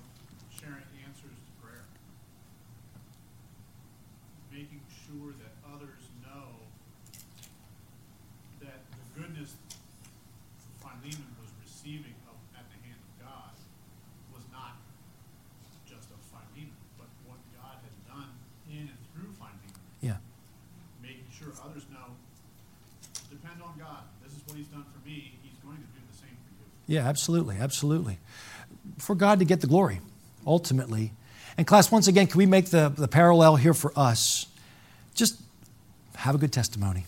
[0.54, 1.90] sharing answers to prayer,
[4.54, 6.54] making sure that others know
[8.62, 9.58] that the goodness
[10.86, 13.58] Philemon was receiving of, at the hand of God
[14.30, 14.78] was not
[15.90, 18.38] just of Philemon, but what God had done
[18.70, 19.74] in and through Philemon.
[20.06, 20.22] Yeah.
[21.02, 22.14] Making sure others know,
[23.30, 24.10] depend on God.
[24.26, 25.38] This is what He's done for me.
[25.42, 26.66] He's going to do the same for you.
[26.90, 28.18] Yeah, absolutely, absolutely.
[28.98, 30.02] For God to get the glory,
[30.46, 31.12] ultimately.
[31.56, 34.48] And, class, once again, can we make the, the parallel here for us?
[35.14, 35.40] Just
[36.16, 37.06] have a good testimony.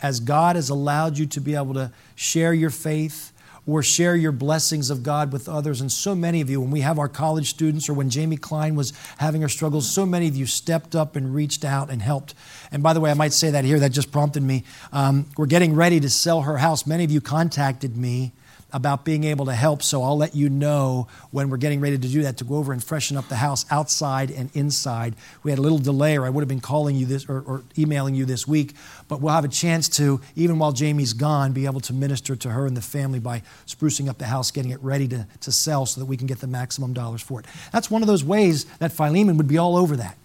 [0.00, 3.32] As God has allowed you to be able to share your faith,
[3.66, 5.80] or share your blessings of God with others.
[5.80, 8.74] And so many of you, when we have our college students or when Jamie Klein
[8.74, 12.34] was having her struggles, so many of you stepped up and reached out and helped.
[12.72, 14.64] And by the way, I might say that here, that just prompted me.
[14.92, 16.88] Um, we're getting ready to sell her house.
[16.88, 18.32] Many of you contacted me
[18.72, 19.82] about being able to help.
[19.82, 22.72] So I'll let you know when we're getting ready to do that to go over
[22.72, 25.14] and freshen up the house outside and inside.
[25.42, 27.64] We had a little delay, or I would have been calling you this or, or,
[27.78, 28.74] emailing you this week,
[29.08, 32.50] but we'll have a chance to, even while Jamie's gone, be able to minister to
[32.50, 35.86] her and the family by sprucing up the house, getting it ready to, to sell
[35.86, 37.46] so that we can get the maximum dollars for it.
[37.72, 40.16] That's one of those ways that Philemon would be all over that.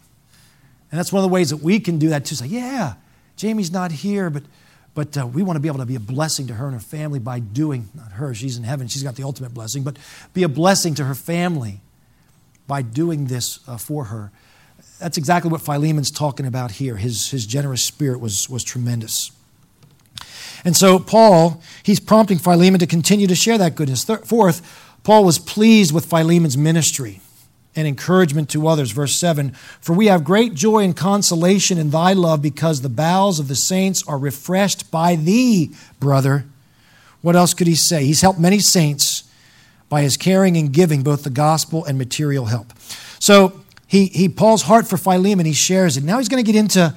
[0.91, 2.35] And that's one of the ways that we can do that too.
[2.35, 2.93] Say, yeah,
[3.35, 4.43] Jamie's not here, but
[4.97, 6.79] but uh, we want to be able to be a blessing to her and her
[6.79, 9.95] family by doing, not her, she's in heaven, she's got the ultimate blessing, but
[10.33, 11.81] be a blessing to her family
[12.65, 14.31] by doing this uh, for her.
[14.97, 16.95] That's exactly what Philemon's talking about here.
[16.95, 19.31] His, his generous spirit was, was tremendous.
[20.65, 24.03] And so, Paul, he's prompting Philemon to continue to share that goodness.
[24.03, 27.21] Fourth, Paul was pleased with Philemon's ministry
[27.77, 28.91] and encouragement to others.
[28.91, 33.39] Verse 7 For we have great joy and consolation in thy love because the bowels
[33.39, 36.45] of the saints are refreshed by thee, brother.
[37.21, 38.03] What else could he say?
[38.03, 39.23] He's helped many saints
[39.89, 42.73] by his caring and giving both the gospel and material help.
[43.19, 46.03] So he, he Paul's heart for Philemon, he shares it.
[46.03, 46.93] Now he's going to get into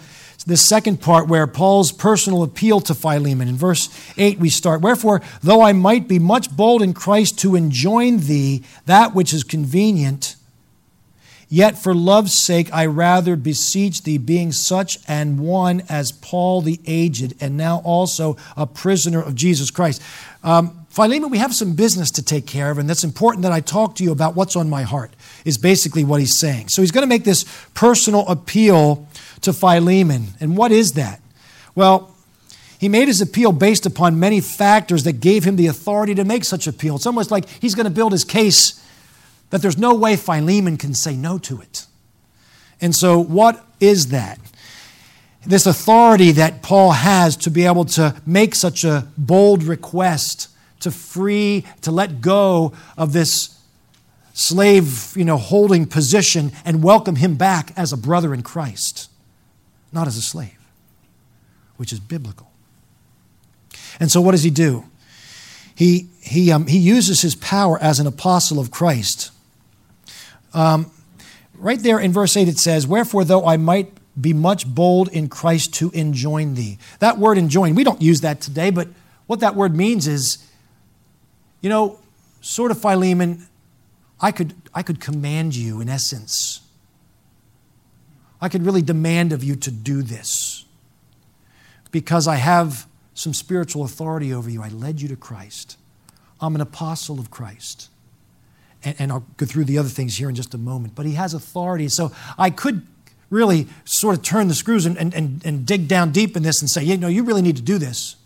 [0.47, 3.49] the second part where Paul's personal appeal to Philemon.
[3.49, 7.55] In verse 8, we start Wherefore, though I might be much bold in Christ to
[7.55, 10.30] enjoin thee that which is convenient,
[11.53, 16.79] Yet for love's sake I rather beseech thee, being such an one as Paul the
[16.87, 20.01] aged, and now also a prisoner of Jesus Christ.
[20.45, 23.61] Um, Philemon, we have some business to take care of, and that's important that I
[23.61, 25.11] talk to you about what's on my heart,
[25.45, 26.69] is basically what he's saying.
[26.69, 29.09] So he's going to make this personal appeal
[29.41, 30.29] to Philemon.
[30.39, 31.21] And what is that?
[31.75, 32.15] Well,
[32.79, 36.45] he made his appeal based upon many factors that gave him the authority to make
[36.45, 36.97] such appeal.
[36.97, 38.80] It's almost like he's going to build his case
[39.51, 41.87] that there's no way Philemon can say no to it.
[42.81, 44.39] And so, what is that?
[45.47, 50.49] This authority that Paul has to be able to make such a bold request
[50.81, 53.59] to free, to let go of this
[54.33, 59.11] slave, you know, holding position and welcome him back as a brother in Christ,
[59.93, 60.59] not as a slave,
[61.77, 62.51] which is biblical.
[63.99, 64.85] And so, what does he do?
[65.75, 69.31] He, he, um, he uses his power as an apostle of Christ.
[70.53, 70.91] Um,
[71.55, 75.29] right there in verse 8, it says, Wherefore, though I might be much bold in
[75.29, 76.79] Christ to enjoin thee.
[76.99, 78.89] That word enjoin, we don't use that today, but
[79.27, 80.39] what that word means is,
[81.61, 81.99] you know,
[82.41, 83.47] sort of Philemon,
[84.21, 86.61] I could, I could command you in essence.
[88.41, 90.65] I could really demand of you to do this
[91.91, 94.63] because I have some spiritual authority over you.
[94.63, 95.77] I led you to Christ.
[96.41, 97.91] I'm an apostle of Christ.
[98.83, 100.95] And, and, I'll go through the other things here in just a moment.
[100.95, 101.89] But he has authority.
[101.89, 102.87] So I could
[103.29, 106.61] really sort of turn the screws and, and, and, and dig down deep in this
[106.61, 108.17] and say, you know, you really need to do this.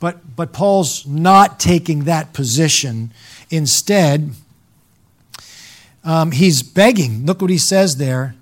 [0.00, 3.12] But, but Paul's not taking that position.
[3.50, 4.30] Instead,
[6.04, 7.26] um, he's begging.
[7.26, 8.34] Look what he says there.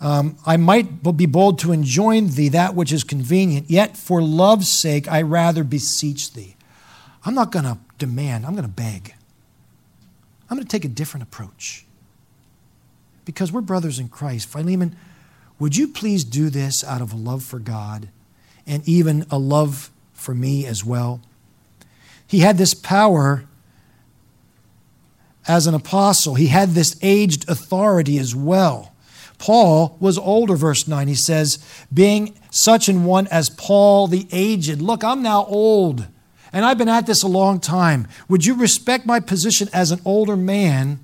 [0.00, 4.68] Um, I might be bold to enjoin thee that which is convenient, yet for love's
[4.68, 6.56] sake I rather beseech thee.
[7.24, 9.14] I'm not going to demand, I'm going to beg.
[10.48, 11.84] I'm going to take a different approach.
[13.24, 14.48] Because we're brothers in Christ.
[14.48, 14.96] Philemon,
[15.58, 18.08] would you please do this out of a love for God
[18.66, 21.20] and even a love for me as well?
[22.26, 23.44] He had this power
[25.46, 28.94] as an apostle, he had this aged authority as well.
[29.36, 31.06] Paul was older, verse 9.
[31.06, 31.58] He says,
[31.92, 34.80] being such an one as Paul the aged.
[34.80, 36.06] Look, I'm now old,
[36.54, 38.08] and I've been at this a long time.
[38.28, 41.00] Would you respect my position as an older man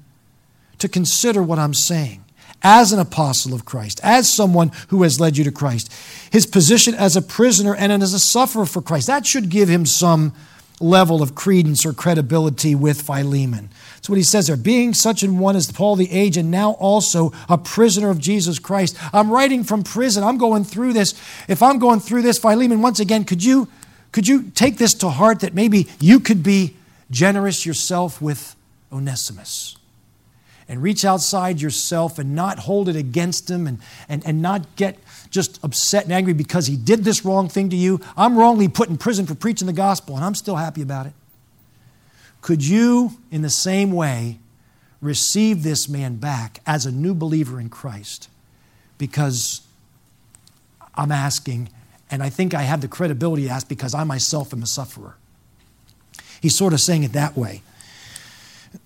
[0.78, 2.24] to consider what I'm saying?
[2.62, 5.92] As an apostle of Christ, as someone who has led you to Christ,
[6.30, 9.86] his position as a prisoner and as a sufferer for Christ, that should give him
[9.86, 10.32] some
[10.80, 13.68] level of credence or credibility with Philemon.
[13.96, 14.56] That's what he says there.
[14.56, 18.58] Being such an one as Paul the age, and now also a prisoner of Jesus
[18.58, 18.96] Christ.
[19.12, 20.24] I'm writing from prison.
[20.24, 21.12] I'm going through this.
[21.48, 23.68] If I'm going through this, Philemon, once again, could you,
[24.12, 26.76] could you take this to heart that maybe you could be
[27.10, 28.56] generous yourself with
[28.92, 29.76] Onesimus?
[30.68, 34.98] And reach outside yourself and not hold it against him and, and, and not get
[35.28, 38.00] just upset and angry because he did this wrong thing to you.
[38.16, 41.12] I'm wrongly put in prison for preaching the gospel, and I'm still happy about it.
[42.40, 44.38] Could you, in the same way,
[45.00, 48.28] receive this man back as a new believer in Christ?
[48.96, 49.62] Because
[50.94, 51.68] I'm asking,
[52.10, 55.16] and I think I have the credibility to ask because I myself am a sufferer.
[56.40, 57.62] He's sort of saying it that way.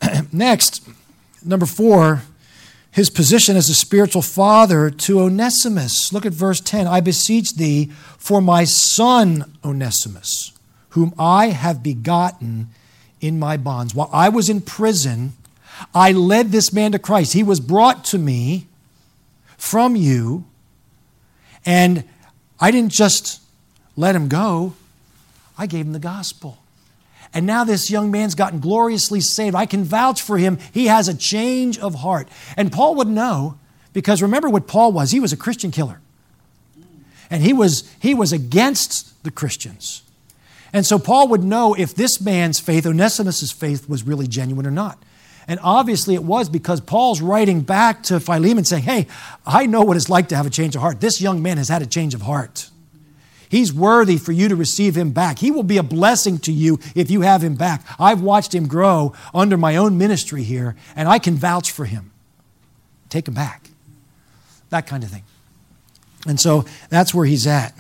[0.33, 0.87] Next,
[1.45, 2.23] number four,
[2.91, 6.13] his position as a spiritual father to Onesimus.
[6.13, 6.87] Look at verse 10.
[6.87, 10.53] I beseech thee for my son Onesimus,
[10.91, 12.69] whom I have begotten
[13.21, 13.95] in my bonds.
[13.95, 15.33] While I was in prison,
[15.95, 17.33] I led this man to Christ.
[17.33, 18.69] He was brought to me
[19.57, 20.45] from you,
[21.67, 22.05] and
[22.61, 23.41] I didn't just
[23.97, 24.75] let him go,
[25.57, 26.59] I gave him the gospel.
[27.33, 29.57] And now this young man's gotten gloriously saved.
[29.57, 30.59] I can vouch for him.
[30.73, 32.29] He has a change of heart.
[32.57, 33.59] And Paul would know,
[33.93, 35.11] because remember what Paul was.
[35.11, 36.01] He was a Christian killer.
[37.31, 40.03] And he was, he was against the Christians.
[40.73, 44.71] And so Paul would know if this man's faith, Onesimus' faith, was really genuine or
[44.71, 45.03] not.
[45.47, 49.07] And obviously it was because Paul's writing back to Philemon saying, Hey,
[49.47, 51.01] I know what it's like to have a change of heart.
[51.01, 52.71] This young man has had a change of heart.
[53.49, 55.39] He's worthy for you to receive him back.
[55.39, 57.87] He will be a blessing to you if you have him back.
[58.01, 62.11] I've watched him grow under my own ministry here, and I can vouch for him.
[63.11, 63.71] Take him back.
[64.71, 65.23] That kind of thing.
[66.27, 67.75] And so that's where he's at.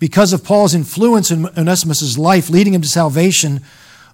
[0.00, 3.60] Because of Paul's influence in Onesimus' life, leading him to salvation,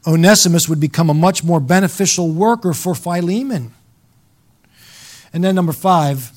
[0.07, 3.73] Onesimus would become a much more beneficial worker for Philemon.
[5.33, 6.31] And then, number five,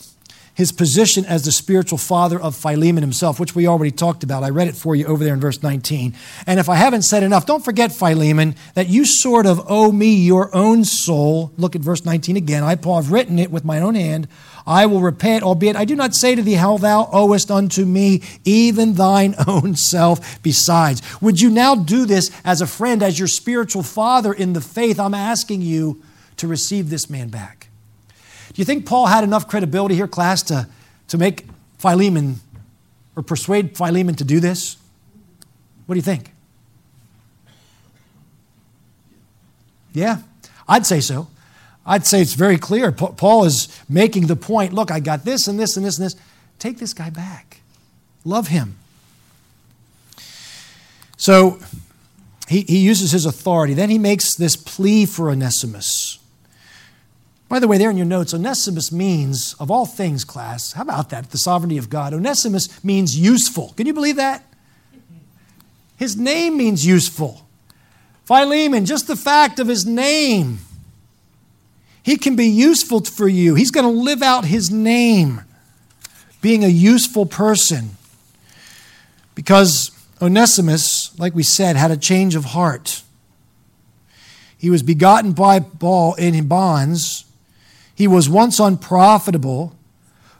[0.59, 4.43] his position as the spiritual father of Philemon himself, which we already talked about.
[4.43, 6.13] I read it for you over there in verse 19.
[6.45, 10.15] And if I haven't said enough, don't forget, Philemon, that you sort of owe me
[10.15, 11.53] your own soul.
[11.55, 12.61] Look at verse 19 again.
[12.61, 14.27] I, Paul, have written it with my own hand.
[14.67, 17.85] I will repay it, albeit I do not say to thee how thou owest unto
[17.85, 21.01] me even thine own self besides.
[21.21, 24.99] Would you now do this as a friend, as your spiritual father in the faith?
[24.99, 26.03] I'm asking you
[26.35, 27.68] to receive this man back.
[28.59, 30.67] Do you think Paul had enough credibility here, class, to,
[31.07, 31.45] to make
[31.77, 32.41] Philemon
[33.15, 34.75] or persuade Philemon to do this?
[35.85, 36.33] What do you think?
[39.93, 40.17] Yeah,
[40.67, 41.29] I'd say so.
[41.85, 42.91] I'd say it's very clear.
[42.91, 46.17] Paul is making the point look, I got this and this and this and this.
[46.59, 47.61] Take this guy back.
[48.25, 48.75] Love him.
[51.15, 51.59] So
[52.49, 53.73] he, he uses his authority.
[53.73, 56.18] Then he makes this plea for Onesimus.
[57.49, 61.09] By the way, there in your notes, Onesimus means, of all things, class, how about
[61.09, 61.31] that?
[61.31, 62.13] The sovereignty of God.
[62.13, 63.73] Onesimus means useful.
[63.75, 64.45] Can you believe that?
[65.97, 67.47] His name means useful.
[68.25, 70.59] Philemon, just the fact of his name,
[72.03, 73.55] he can be useful for you.
[73.55, 75.41] He's going to live out his name,
[76.41, 77.97] being a useful person.
[79.33, 79.89] Because
[80.21, 83.01] Onesimus, like we said, had a change of heart.
[84.55, 87.25] He was begotten by Paul in bonds
[87.99, 89.75] he was once unprofitable,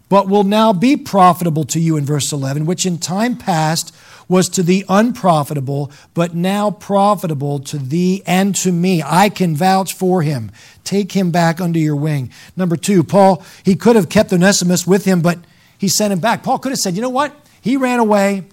[0.07, 3.93] but will now be profitable to you in verse 11, which in time past
[4.29, 9.03] was to the unprofitable, but now profitable to thee and to me.
[9.05, 10.53] I can vouch for him.
[10.85, 12.31] Take him back under your wing.
[12.55, 15.39] Number two, Paul, he could have kept Onesimus with him, but
[15.77, 16.43] he sent him back.
[16.43, 17.35] Paul could have said, you know what?
[17.59, 18.45] He ran away.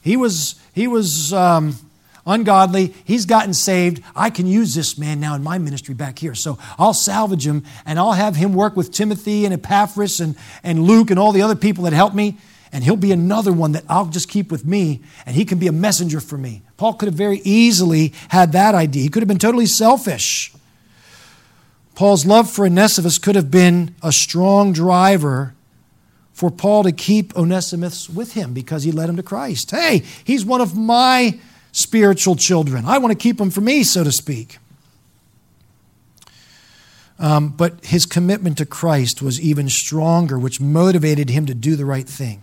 [0.00, 1.74] He was, he was um,
[2.26, 2.94] ungodly.
[3.04, 4.02] He's gotten saved.
[4.14, 6.34] I can use this man now in my ministry back here.
[6.34, 10.84] So I'll salvage him and I'll have him work with Timothy and Epaphras and, and
[10.84, 12.38] Luke and all the other people that helped me.
[12.72, 15.68] And he'll be another one that I'll just keep with me and he can be
[15.68, 16.62] a messenger for me.
[16.76, 19.02] Paul could have very easily had that idea.
[19.02, 20.52] He could have been totally selfish.
[21.94, 25.54] Paul's love for Onesimus could have been a strong driver
[26.32, 29.70] for Paul to keep Onesimus with him because he led him to Christ.
[29.70, 31.38] Hey, he's one of my
[31.74, 32.84] spiritual children.
[32.86, 34.58] I want to keep them for me, so to speak.
[37.18, 41.84] Um, but his commitment to Christ was even stronger, which motivated him to do the
[41.84, 42.42] right thing.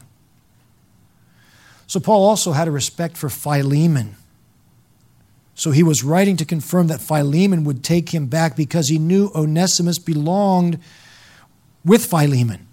[1.88, 4.16] So, Paul also had a respect for Philemon.
[5.56, 9.32] So, he was writing to confirm that Philemon would take him back because he knew
[9.34, 10.78] Onesimus belonged
[11.86, 12.68] with Philemon.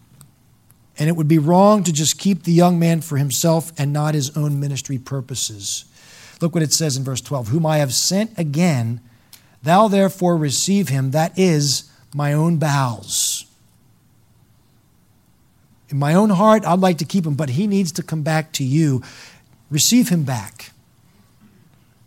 [0.98, 4.14] And it would be wrong to just keep the young man for himself and not
[4.14, 5.84] his own ministry purposes.
[6.40, 9.00] Look what it says in verse 12 Whom I have sent again,
[9.62, 13.44] thou therefore receive him, that is my own bowels.
[15.90, 18.52] In my own heart, I'd like to keep him, but he needs to come back
[18.52, 19.02] to you.
[19.70, 20.70] Receive him back.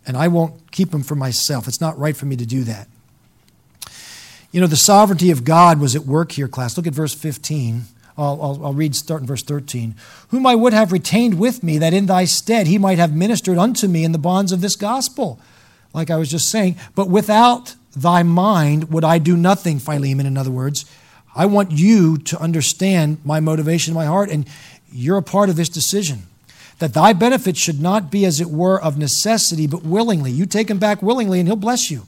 [0.06, 1.66] And I won't keep him for myself.
[1.66, 2.88] It's not right for me to do that.
[4.52, 6.76] You know, the sovereignty of God was at work here, class.
[6.76, 7.84] Look at verse 15.
[8.16, 9.94] I'll, I'll, I'll, read starting verse 13.
[10.28, 13.58] Whom I would have retained with me, that in thy stead he might have ministered
[13.58, 15.40] unto me in the bonds of this gospel.
[15.94, 20.36] Like I was just saying, but without thy mind would I do nothing, Philemon, in
[20.36, 20.84] other words.
[21.34, 24.46] I want you to understand my motivation my heart, and
[24.92, 26.24] you're a part of this decision.
[26.78, 30.30] That thy benefit should not be, as it were, of necessity, but willingly.
[30.30, 32.06] You take him back willingly, and he'll bless you.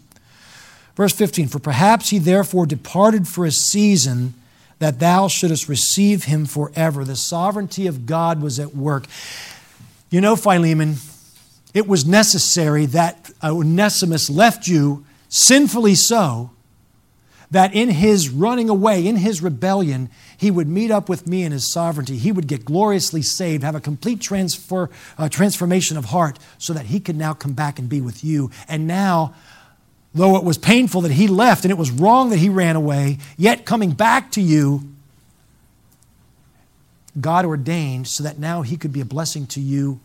[0.96, 4.34] Verse 15 For perhaps he therefore departed for a season
[4.78, 7.04] that thou shouldest receive him forever.
[7.04, 9.06] The sovereignty of God was at work.
[10.10, 10.96] You know, Philemon,
[11.72, 16.50] it was necessary that Onesimus left you, sinfully so,
[17.50, 21.52] that in his running away, in his rebellion, he would meet up with me in
[21.52, 22.16] his sovereignty.
[22.16, 26.86] He would get gloriously saved, have a complete transfer, uh, transformation of heart, so that
[26.86, 28.50] he could now come back and be with you.
[28.68, 29.34] And now
[30.14, 33.18] though it was painful that he left and it was wrong that he ran away,
[33.36, 34.82] yet coming back to you,
[37.20, 40.00] God ordained so that now he could be a blessing to you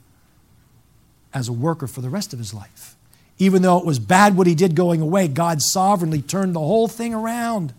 [1.33, 2.95] as a worker for the rest of his life.
[3.37, 6.87] Even though it was bad what he did going away, God sovereignly turned the whole
[6.87, 7.73] thing around.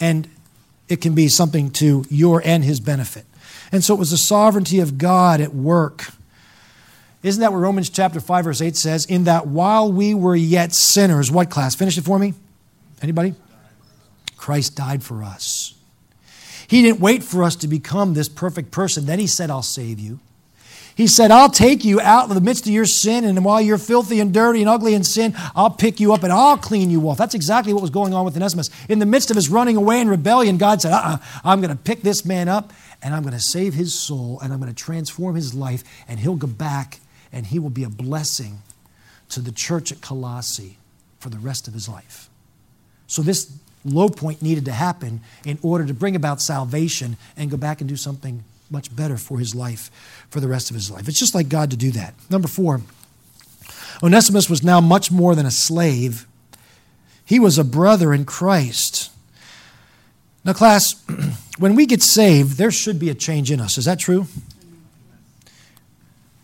[0.00, 0.28] And
[0.88, 3.24] it can be something to your and his benefit.
[3.70, 6.06] And so it was the sovereignty of God at work
[7.24, 9.06] isn't that what Romans chapter 5 verse 8 says?
[9.06, 11.74] In that while we were yet sinners, what class?
[11.74, 12.34] Finish it for me.
[13.00, 13.34] Anybody?
[14.36, 15.74] Christ died for us.
[16.68, 19.06] He didn't wait for us to become this perfect person.
[19.06, 20.20] Then he said, I'll save you.
[20.94, 23.78] He said, I'll take you out of the midst of your sin, and while you're
[23.78, 27.08] filthy and dirty and ugly in sin, I'll pick you up and I'll clean you
[27.08, 27.18] off.
[27.18, 28.70] That's exactly what was going on with Onesimus.
[28.88, 31.74] In the midst of his running away in rebellion, God said, uh uh-uh, I'm going
[31.74, 32.72] to pick this man up
[33.02, 36.20] and I'm going to save his soul and I'm going to transform his life, and
[36.20, 37.00] he'll go back
[37.34, 38.62] and he will be a blessing
[39.28, 40.78] to the church at Colossae
[41.18, 42.30] for the rest of his life.
[43.08, 43.52] So, this
[43.84, 47.90] low point needed to happen in order to bring about salvation and go back and
[47.90, 49.90] do something much better for his life
[50.30, 51.06] for the rest of his life.
[51.08, 52.14] It's just like God to do that.
[52.30, 52.80] Number four,
[54.02, 56.26] Onesimus was now much more than a slave,
[57.26, 59.10] he was a brother in Christ.
[60.44, 61.02] Now, class,
[61.58, 63.76] when we get saved, there should be a change in us.
[63.76, 64.26] Is that true?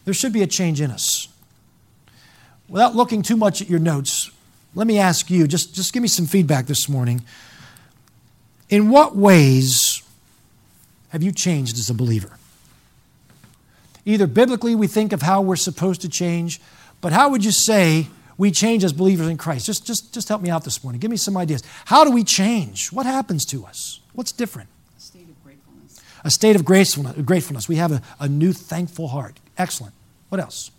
[0.05, 1.29] There should be a change in us.
[2.69, 4.31] Without looking too much at your notes,
[4.75, 7.25] let me ask you just, just give me some feedback this morning.
[8.69, 10.03] In what ways
[11.09, 12.39] have you changed as a believer?
[14.05, 16.61] Either biblically, we think of how we're supposed to change,
[17.01, 18.07] but how would you say
[18.39, 19.67] we change as believers in Christ?
[19.67, 21.01] Just, just, just help me out this morning.
[21.01, 21.63] Give me some ideas.
[21.85, 22.93] How do we change?
[22.93, 24.01] What happens to us?
[24.13, 24.69] What's different?
[24.97, 26.01] A state of gratefulness.
[26.25, 27.69] A state of gratefulness.
[27.69, 29.39] We have a, a new thankful heart.
[29.57, 29.95] Excellent.
[30.29, 30.71] What else?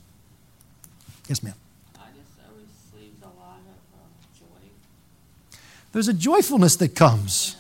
[1.28, 1.54] Yes, ma'am.
[1.96, 5.58] I just I received a lot of uh, joy.
[5.92, 7.56] There's a joyfulness that comes.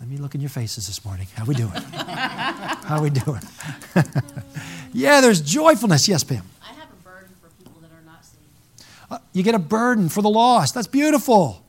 [0.00, 1.28] Let me look in your faces this morning.
[1.36, 1.70] How we doing?
[1.92, 3.40] How we doing?
[4.92, 6.08] yeah, there's joyfulness.
[6.08, 6.42] Yes, Pam.
[6.60, 8.84] I have a burden for people that are not saved.
[9.08, 10.74] Uh, you get a burden for the lost.
[10.74, 11.62] That's beautiful.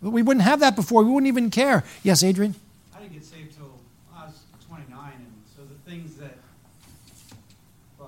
[0.00, 1.02] We wouldn't have that before.
[1.02, 1.84] We wouldn't even care.
[2.02, 2.54] Yes, Adrian.
[2.96, 3.78] I didn't get saved till
[4.16, 6.38] I was 29, and so the things that
[7.98, 8.06] were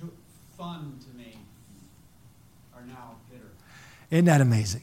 [0.00, 0.12] ju-
[0.56, 1.34] fun to me
[2.74, 3.50] are now bitter.
[4.10, 4.82] Isn't that amazing?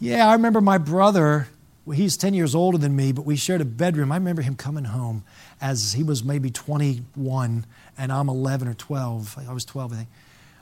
[0.00, 1.48] Yeah, I remember my brother.
[1.92, 4.12] He's 10 years older than me, but we shared a bedroom.
[4.12, 5.24] I remember him coming home
[5.60, 9.38] as he was maybe 21 and I'm 11 or 12.
[9.48, 10.08] I was 12, I think.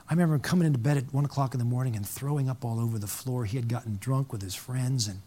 [0.09, 2.63] I remember him coming into bed at 1 o'clock in the morning and throwing up
[2.63, 3.45] all over the floor.
[3.45, 5.19] He had gotten drunk with his friends and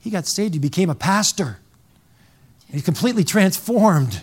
[0.00, 0.54] he got saved.
[0.54, 1.58] He became a pastor.
[2.70, 4.22] He's completely transformed.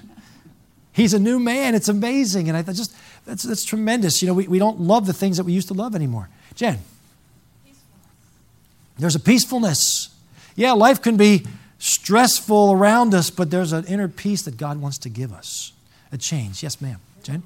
[0.92, 1.74] He's a new man.
[1.74, 2.50] It's amazing.
[2.50, 2.94] And I just,
[3.26, 4.22] that's, that's tremendous.
[4.22, 6.30] You know, we, we don't love the things that we used to love anymore.
[6.56, 6.80] Jen.
[8.98, 10.10] There's a peacefulness.
[10.56, 11.46] Yeah, life can be
[11.80, 15.74] stressful around us, but there's an inner peace that God wants to give us.
[16.12, 16.62] A change.
[16.62, 17.00] Yes, ma'am.
[17.24, 17.42] Jen?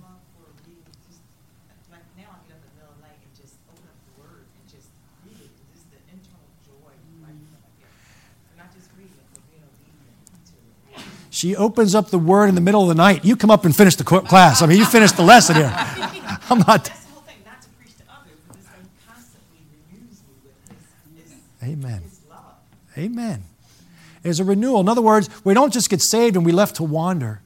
[1.91, 3.95] Like now I get up in the middle of the night and just open up
[4.03, 4.89] the word and just
[5.23, 5.53] read it.
[5.71, 6.91] Just the internal joy
[7.23, 7.93] right that I get.
[8.51, 10.57] And not just reading it, but being obedient to
[10.91, 11.32] it.
[11.45, 13.23] She opens up the word in the middle of the night.
[13.23, 14.63] You come up and finish the class.
[14.63, 15.71] I mean, you finished the lesson here.
[16.49, 16.85] I'm not.
[16.85, 19.59] That's the whole thing, not to preach to others, but this thing constantly
[19.91, 22.01] renews me with his, his, Amen.
[22.97, 23.43] Amen.
[24.23, 24.79] There's a renewal.
[24.79, 27.41] In other words, we don't just get saved and we left to wander.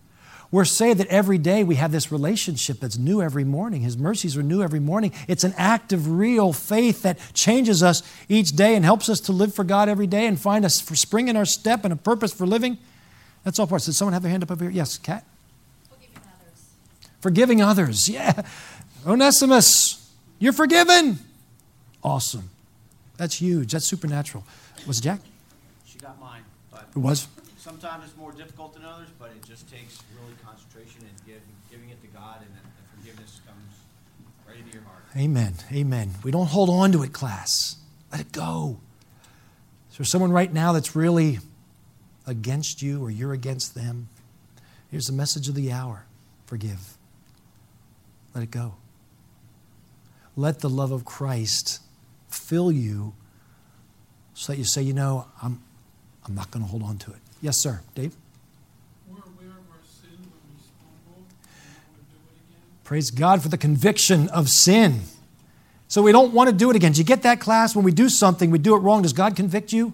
[0.49, 3.81] We're saved that every day we have this relationship that's new every morning.
[3.81, 5.11] His mercies are new every morning.
[5.27, 9.33] It's an act of real faith that changes us each day and helps us to
[9.33, 12.31] live for God every day and find a spring in our step and a purpose
[12.31, 12.77] for living.
[13.43, 13.85] That's all parts.
[13.85, 14.71] Did someone have their hand up over here?
[14.71, 15.23] Yes, Kat.
[15.89, 16.65] Forgiving others.
[17.21, 18.09] Forgiving others.
[18.13, 18.41] Yeah.
[19.07, 21.19] Onesimus, you're forgiven.
[22.03, 22.49] Awesome.
[23.17, 23.71] That's huge.
[23.71, 24.43] That's supernatural.
[24.87, 25.21] Was it Jack?
[25.85, 27.27] She got mine, but It was?
[27.57, 31.89] sometimes it's more difficult than others, but it just takes really concentration and give, giving
[31.89, 33.73] it to God, and the forgiveness comes
[34.47, 35.03] right into your heart.
[35.15, 35.53] Amen.
[35.71, 36.11] Amen.
[36.23, 37.77] We don't hold on to it, class.
[38.11, 38.79] Let it go.
[39.91, 41.39] Is there someone right now that's really
[42.29, 44.07] against you or you're against them?
[44.89, 46.05] Here's the message of the hour
[46.45, 46.97] forgive.
[48.33, 48.75] Let it go.
[50.35, 51.81] Let the love of Christ
[52.29, 53.13] fill you
[54.33, 55.61] so that you say, you know, I'm,
[56.25, 57.17] I'm not going to hold on to it.
[57.41, 57.81] Yes, sir.
[57.93, 58.15] Dave?
[59.07, 62.61] We're aware of our sin when we stumble and not want to do it again.
[62.83, 65.01] Praise God for the conviction of sin.
[65.87, 66.93] So we don't want to do it again.
[66.93, 67.75] Do you get that class?
[67.75, 69.01] When we do something, we do it wrong.
[69.01, 69.93] Does God convict you?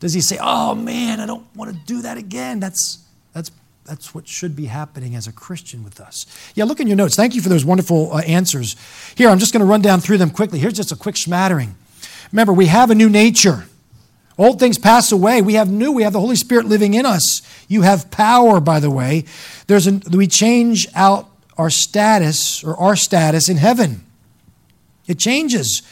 [0.00, 2.58] Does He say, "Oh man, I don't want to do that again"?
[2.58, 2.98] That's
[3.32, 3.50] that's
[3.84, 6.26] that's what should be happening as a Christian with us.
[6.54, 7.16] Yeah, look in your notes.
[7.16, 8.76] Thank you for those wonderful uh, answers.
[9.14, 10.58] Here, I'm just going to run down through them quickly.
[10.58, 11.74] Here's just a quick smattering.
[12.32, 13.64] Remember, we have a new nature.
[14.38, 15.42] Old things pass away.
[15.42, 15.92] We have new.
[15.92, 17.42] We have the Holy Spirit living in us.
[17.68, 19.24] You have power, by the way.
[19.66, 21.28] There's a, we change out
[21.58, 24.04] our status or our status in heaven.
[25.06, 25.82] It changes.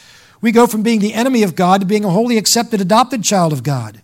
[0.41, 3.51] We go from being the enemy of God to being a wholly accepted, adopted child
[3.51, 4.01] of God.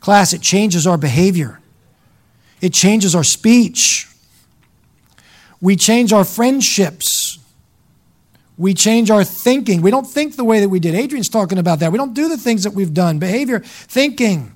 [0.00, 1.60] Class, it changes our behavior.
[2.60, 4.08] It changes our speech.
[5.60, 7.38] We change our friendships.
[8.56, 9.82] We change our thinking.
[9.82, 10.94] We don't think the way that we did.
[10.94, 11.92] Adrian's talking about that.
[11.92, 13.18] We don't do the things that we've done.
[13.18, 14.52] Behavior, thinking.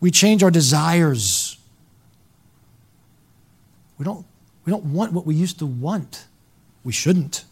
[0.00, 1.56] We change our desires.
[3.98, 4.24] We don't,
[4.64, 6.26] we don't want what we used to want.
[6.84, 7.44] We shouldn't.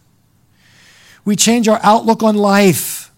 [1.29, 3.13] We change our outlook on life.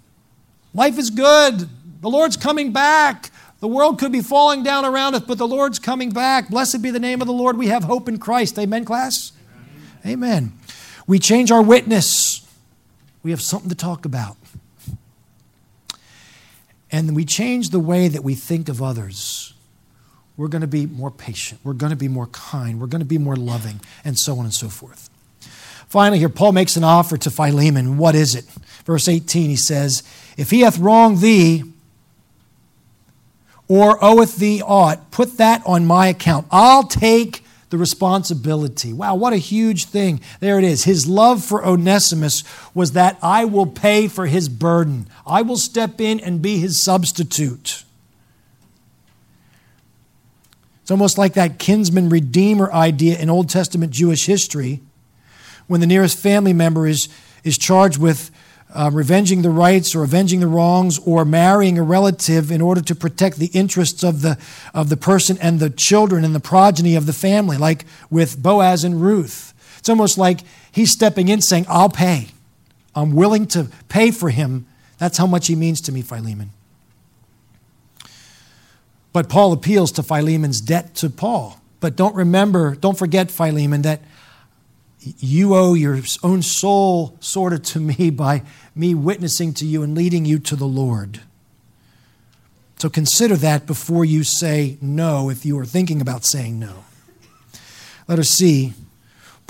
[0.75, 1.69] Life is good.
[2.01, 3.31] The Lord's coming back.
[3.61, 6.51] The world could be falling down around us, but the Lord's coming back.
[6.51, 7.57] Blessed be the name of the Lord.
[7.57, 8.59] We have hope in Christ.
[8.59, 9.31] Amen, class?
[10.05, 10.25] Amen.
[10.25, 10.53] Amen.
[11.07, 12.45] We change our witness.
[13.23, 14.37] We have something to talk about.
[16.91, 19.55] And we change the way that we think of others.
[20.37, 21.61] We're going to be more patient.
[21.63, 22.81] We're going to be more kind.
[22.81, 25.10] We're going to be more loving, and so on and so forth.
[25.91, 27.99] Finally, here, Paul makes an offer to Philemon.
[27.99, 28.45] What is it?
[28.85, 30.05] Verse 18, he says,
[30.37, 31.65] If he hath wronged thee,
[33.67, 36.47] or oweth thee aught, put that on my account.
[36.53, 38.93] I'll take the responsibility.
[38.93, 40.21] Wow, what a huge thing.
[40.39, 40.85] There it is.
[40.85, 46.01] His love for Onesimus was that I will pay for his burden, I will step
[46.01, 47.83] in and be his substitute.
[50.83, 54.83] It's almost like that kinsman redeemer idea in Old Testament Jewish history
[55.71, 57.09] when the nearest family member is,
[57.45, 58.33] is charged with
[58.75, 62.93] uh, revenging the rights or avenging the wrongs or marrying a relative in order to
[62.93, 64.37] protect the interests of the,
[64.75, 68.83] of the person and the children and the progeny of the family, like with Boaz
[68.83, 69.55] and Ruth.
[69.79, 70.41] It's almost like
[70.73, 72.31] he's stepping in saying, I'll pay.
[72.93, 74.67] I'm willing to pay for him.
[74.99, 76.51] That's how much he means to me, Philemon.
[79.13, 81.61] But Paul appeals to Philemon's debt to Paul.
[81.79, 84.01] But don't remember, don't forget, Philemon, that
[85.01, 88.43] you owe your own soul sort of to me by
[88.75, 91.21] me witnessing to you and leading you to the Lord.
[92.79, 96.85] So consider that before you say no, if you are thinking about saying no.
[98.09, 98.73] Let us see.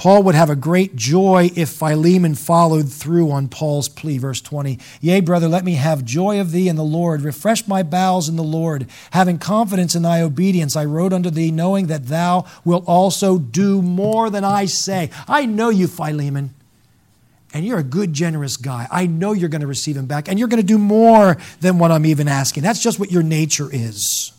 [0.00, 4.16] Paul would have a great joy if Philemon followed through on Paul's plea.
[4.16, 7.20] Verse 20 Yea, brother, let me have joy of thee in the Lord.
[7.20, 8.86] Refresh my bowels in the Lord.
[9.10, 13.82] Having confidence in thy obedience, I wrote unto thee, knowing that thou wilt also do
[13.82, 15.10] more than I say.
[15.28, 16.54] I know you, Philemon,
[17.52, 18.88] and you're a good, generous guy.
[18.90, 21.78] I know you're going to receive him back, and you're going to do more than
[21.78, 22.62] what I'm even asking.
[22.62, 24.32] That's just what your nature is.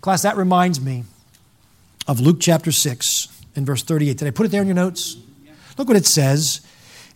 [0.00, 1.04] Class, that reminds me
[2.08, 4.18] of Luke chapter 6 in verse 38.
[4.18, 5.16] Did I put it there in your notes?
[5.78, 6.60] Look what it says.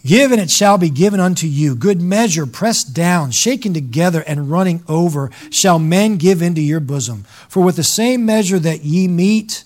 [0.05, 1.75] Give and it shall be given unto you.
[1.75, 7.25] Good measure, pressed down, shaken together, and running over, shall men give into your bosom.
[7.49, 9.65] For with the same measure that ye meet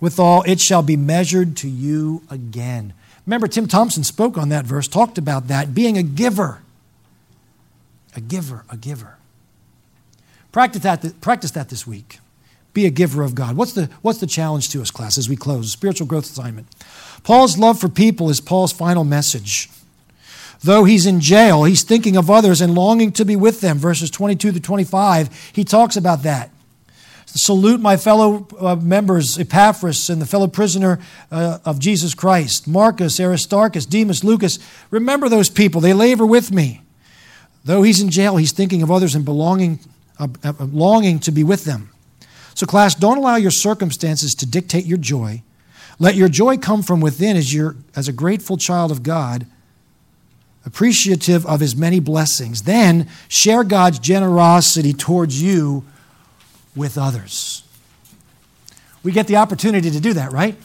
[0.00, 2.94] withal, it shall be measured to you again.
[3.24, 6.62] Remember, Tim Thompson spoke on that verse, talked about that, being a giver.
[8.16, 9.16] A giver, a giver.
[10.50, 12.18] Practice that, practice that this week.
[12.72, 13.56] Be a giver of God.
[13.56, 15.72] What's the, what's the challenge to us, class, as we close?
[15.72, 16.66] Spiritual growth assignment.
[17.22, 19.68] Paul's love for people is Paul's final message.
[20.62, 23.78] Though he's in jail, he's thinking of others and longing to be with them.
[23.78, 26.50] Verses 22 to 25, he talks about that.
[27.26, 31.00] Salute my fellow uh, members, Epaphras and the fellow prisoner
[31.30, 34.58] uh, of Jesus Christ, Marcus, Aristarchus, Demas, Lucas.
[34.90, 35.80] Remember those people.
[35.80, 36.82] They labor with me.
[37.64, 39.80] Though he's in jail, he's thinking of others and belonging,
[40.18, 41.90] uh, uh longing to be with them.
[42.54, 45.42] So, class, don't allow your circumstances to dictate your joy.
[45.98, 49.46] Let your joy come from within as, you're, as a grateful child of God,
[50.64, 52.62] appreciative of his many blessings.
[52.62, 55.84] Then share God's generosity towards you
[56.74, 57.62] with others.
[59.02, 60.56] We get the opportunity to do that, right?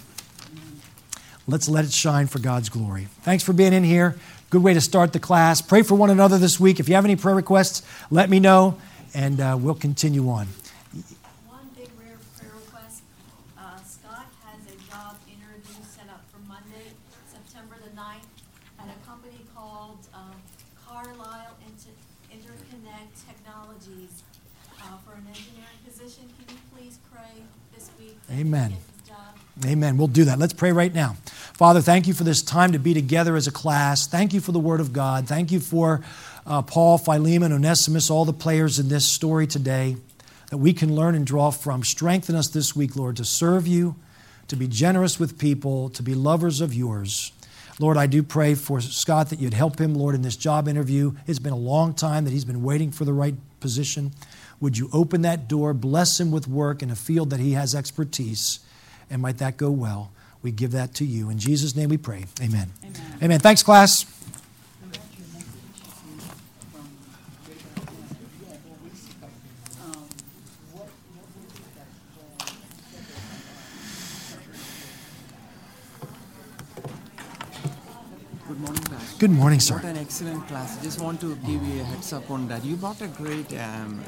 [1.48, 3.08] Let's let it shine for God's glory.
[3.22, 4.18] Thanks for being in here.
[4.50, 5.62] Good way to start the class.
[5.62, 6.80] Pray for one another this week.
[6.80, 8.78] If you have any prayer requests, let me know,
[9.14, 10.48] and uh, we'll continue on.
[11.48, 13.02] One big rare prayer request.
[13.58, 16.94] Uh, Scott has a job interview set up for Monday,
[17.26, 18.30] September the 9th,
[18.80, 20.36] at a company called um,
[20.86, 21.98] Carlisle Inter-
[22.32, 24.22] Interconnect Technologies
[24.80, 26.30] uh, for an engineering position.
[26.38, 27.42] Can you please pray
[27.74, 28.18] this week?
[28.32, 28.72] Amen.
[28.72, 29.72] gets the job?
[29.72, 29.98] Amen.
[29.98, 30.38] We'll do that.
[30.38, 31.16] Let's pray right now.
[31.26, 34.06] Father, thank you for this time to be together as a class.
[34.06, 35.28] Thank you for the Word of God.
[35.28, 36.02] Thank you for
[36.46, 39.98] uh, Paul, Philemon, Onesimus, all the players in this story today
[40.48, 41.84] that we can learn and draw from.
[41.84, 43.96] Strengthen us this week, Lord, to serve you,
[44.48, 47.32] to be generous with people, to be lovers of yours.
[47.80, 51.14] Lord, I do pray for Scott that you'd help him, Lord, in this job interview.
[51.28, 54.14] It's been a long time that he's been waiting for the right position.
[54.60, 57.76] Would you open that door, bless him with work in a field that he has
[57.76, 58.60] expertise,
[59.10, 60.12] and might that go well?
[60.42, 61.30] We give that to you.
[61.30, 62.26] In Jesus' name we pray.
[62.42, 62.72] Amen.
[62.84, 63.18] Amen.
[63.22, 63.40] Amen.
[63.40, 64.06] Thanks, class.
[79.20, 79.74] Good morning, sir.
[79.74, 80.78] What an excellent class.
[80.84, 82.64] Just want to give you a heads up on that.
[82.64, 84.00] You brought a great um,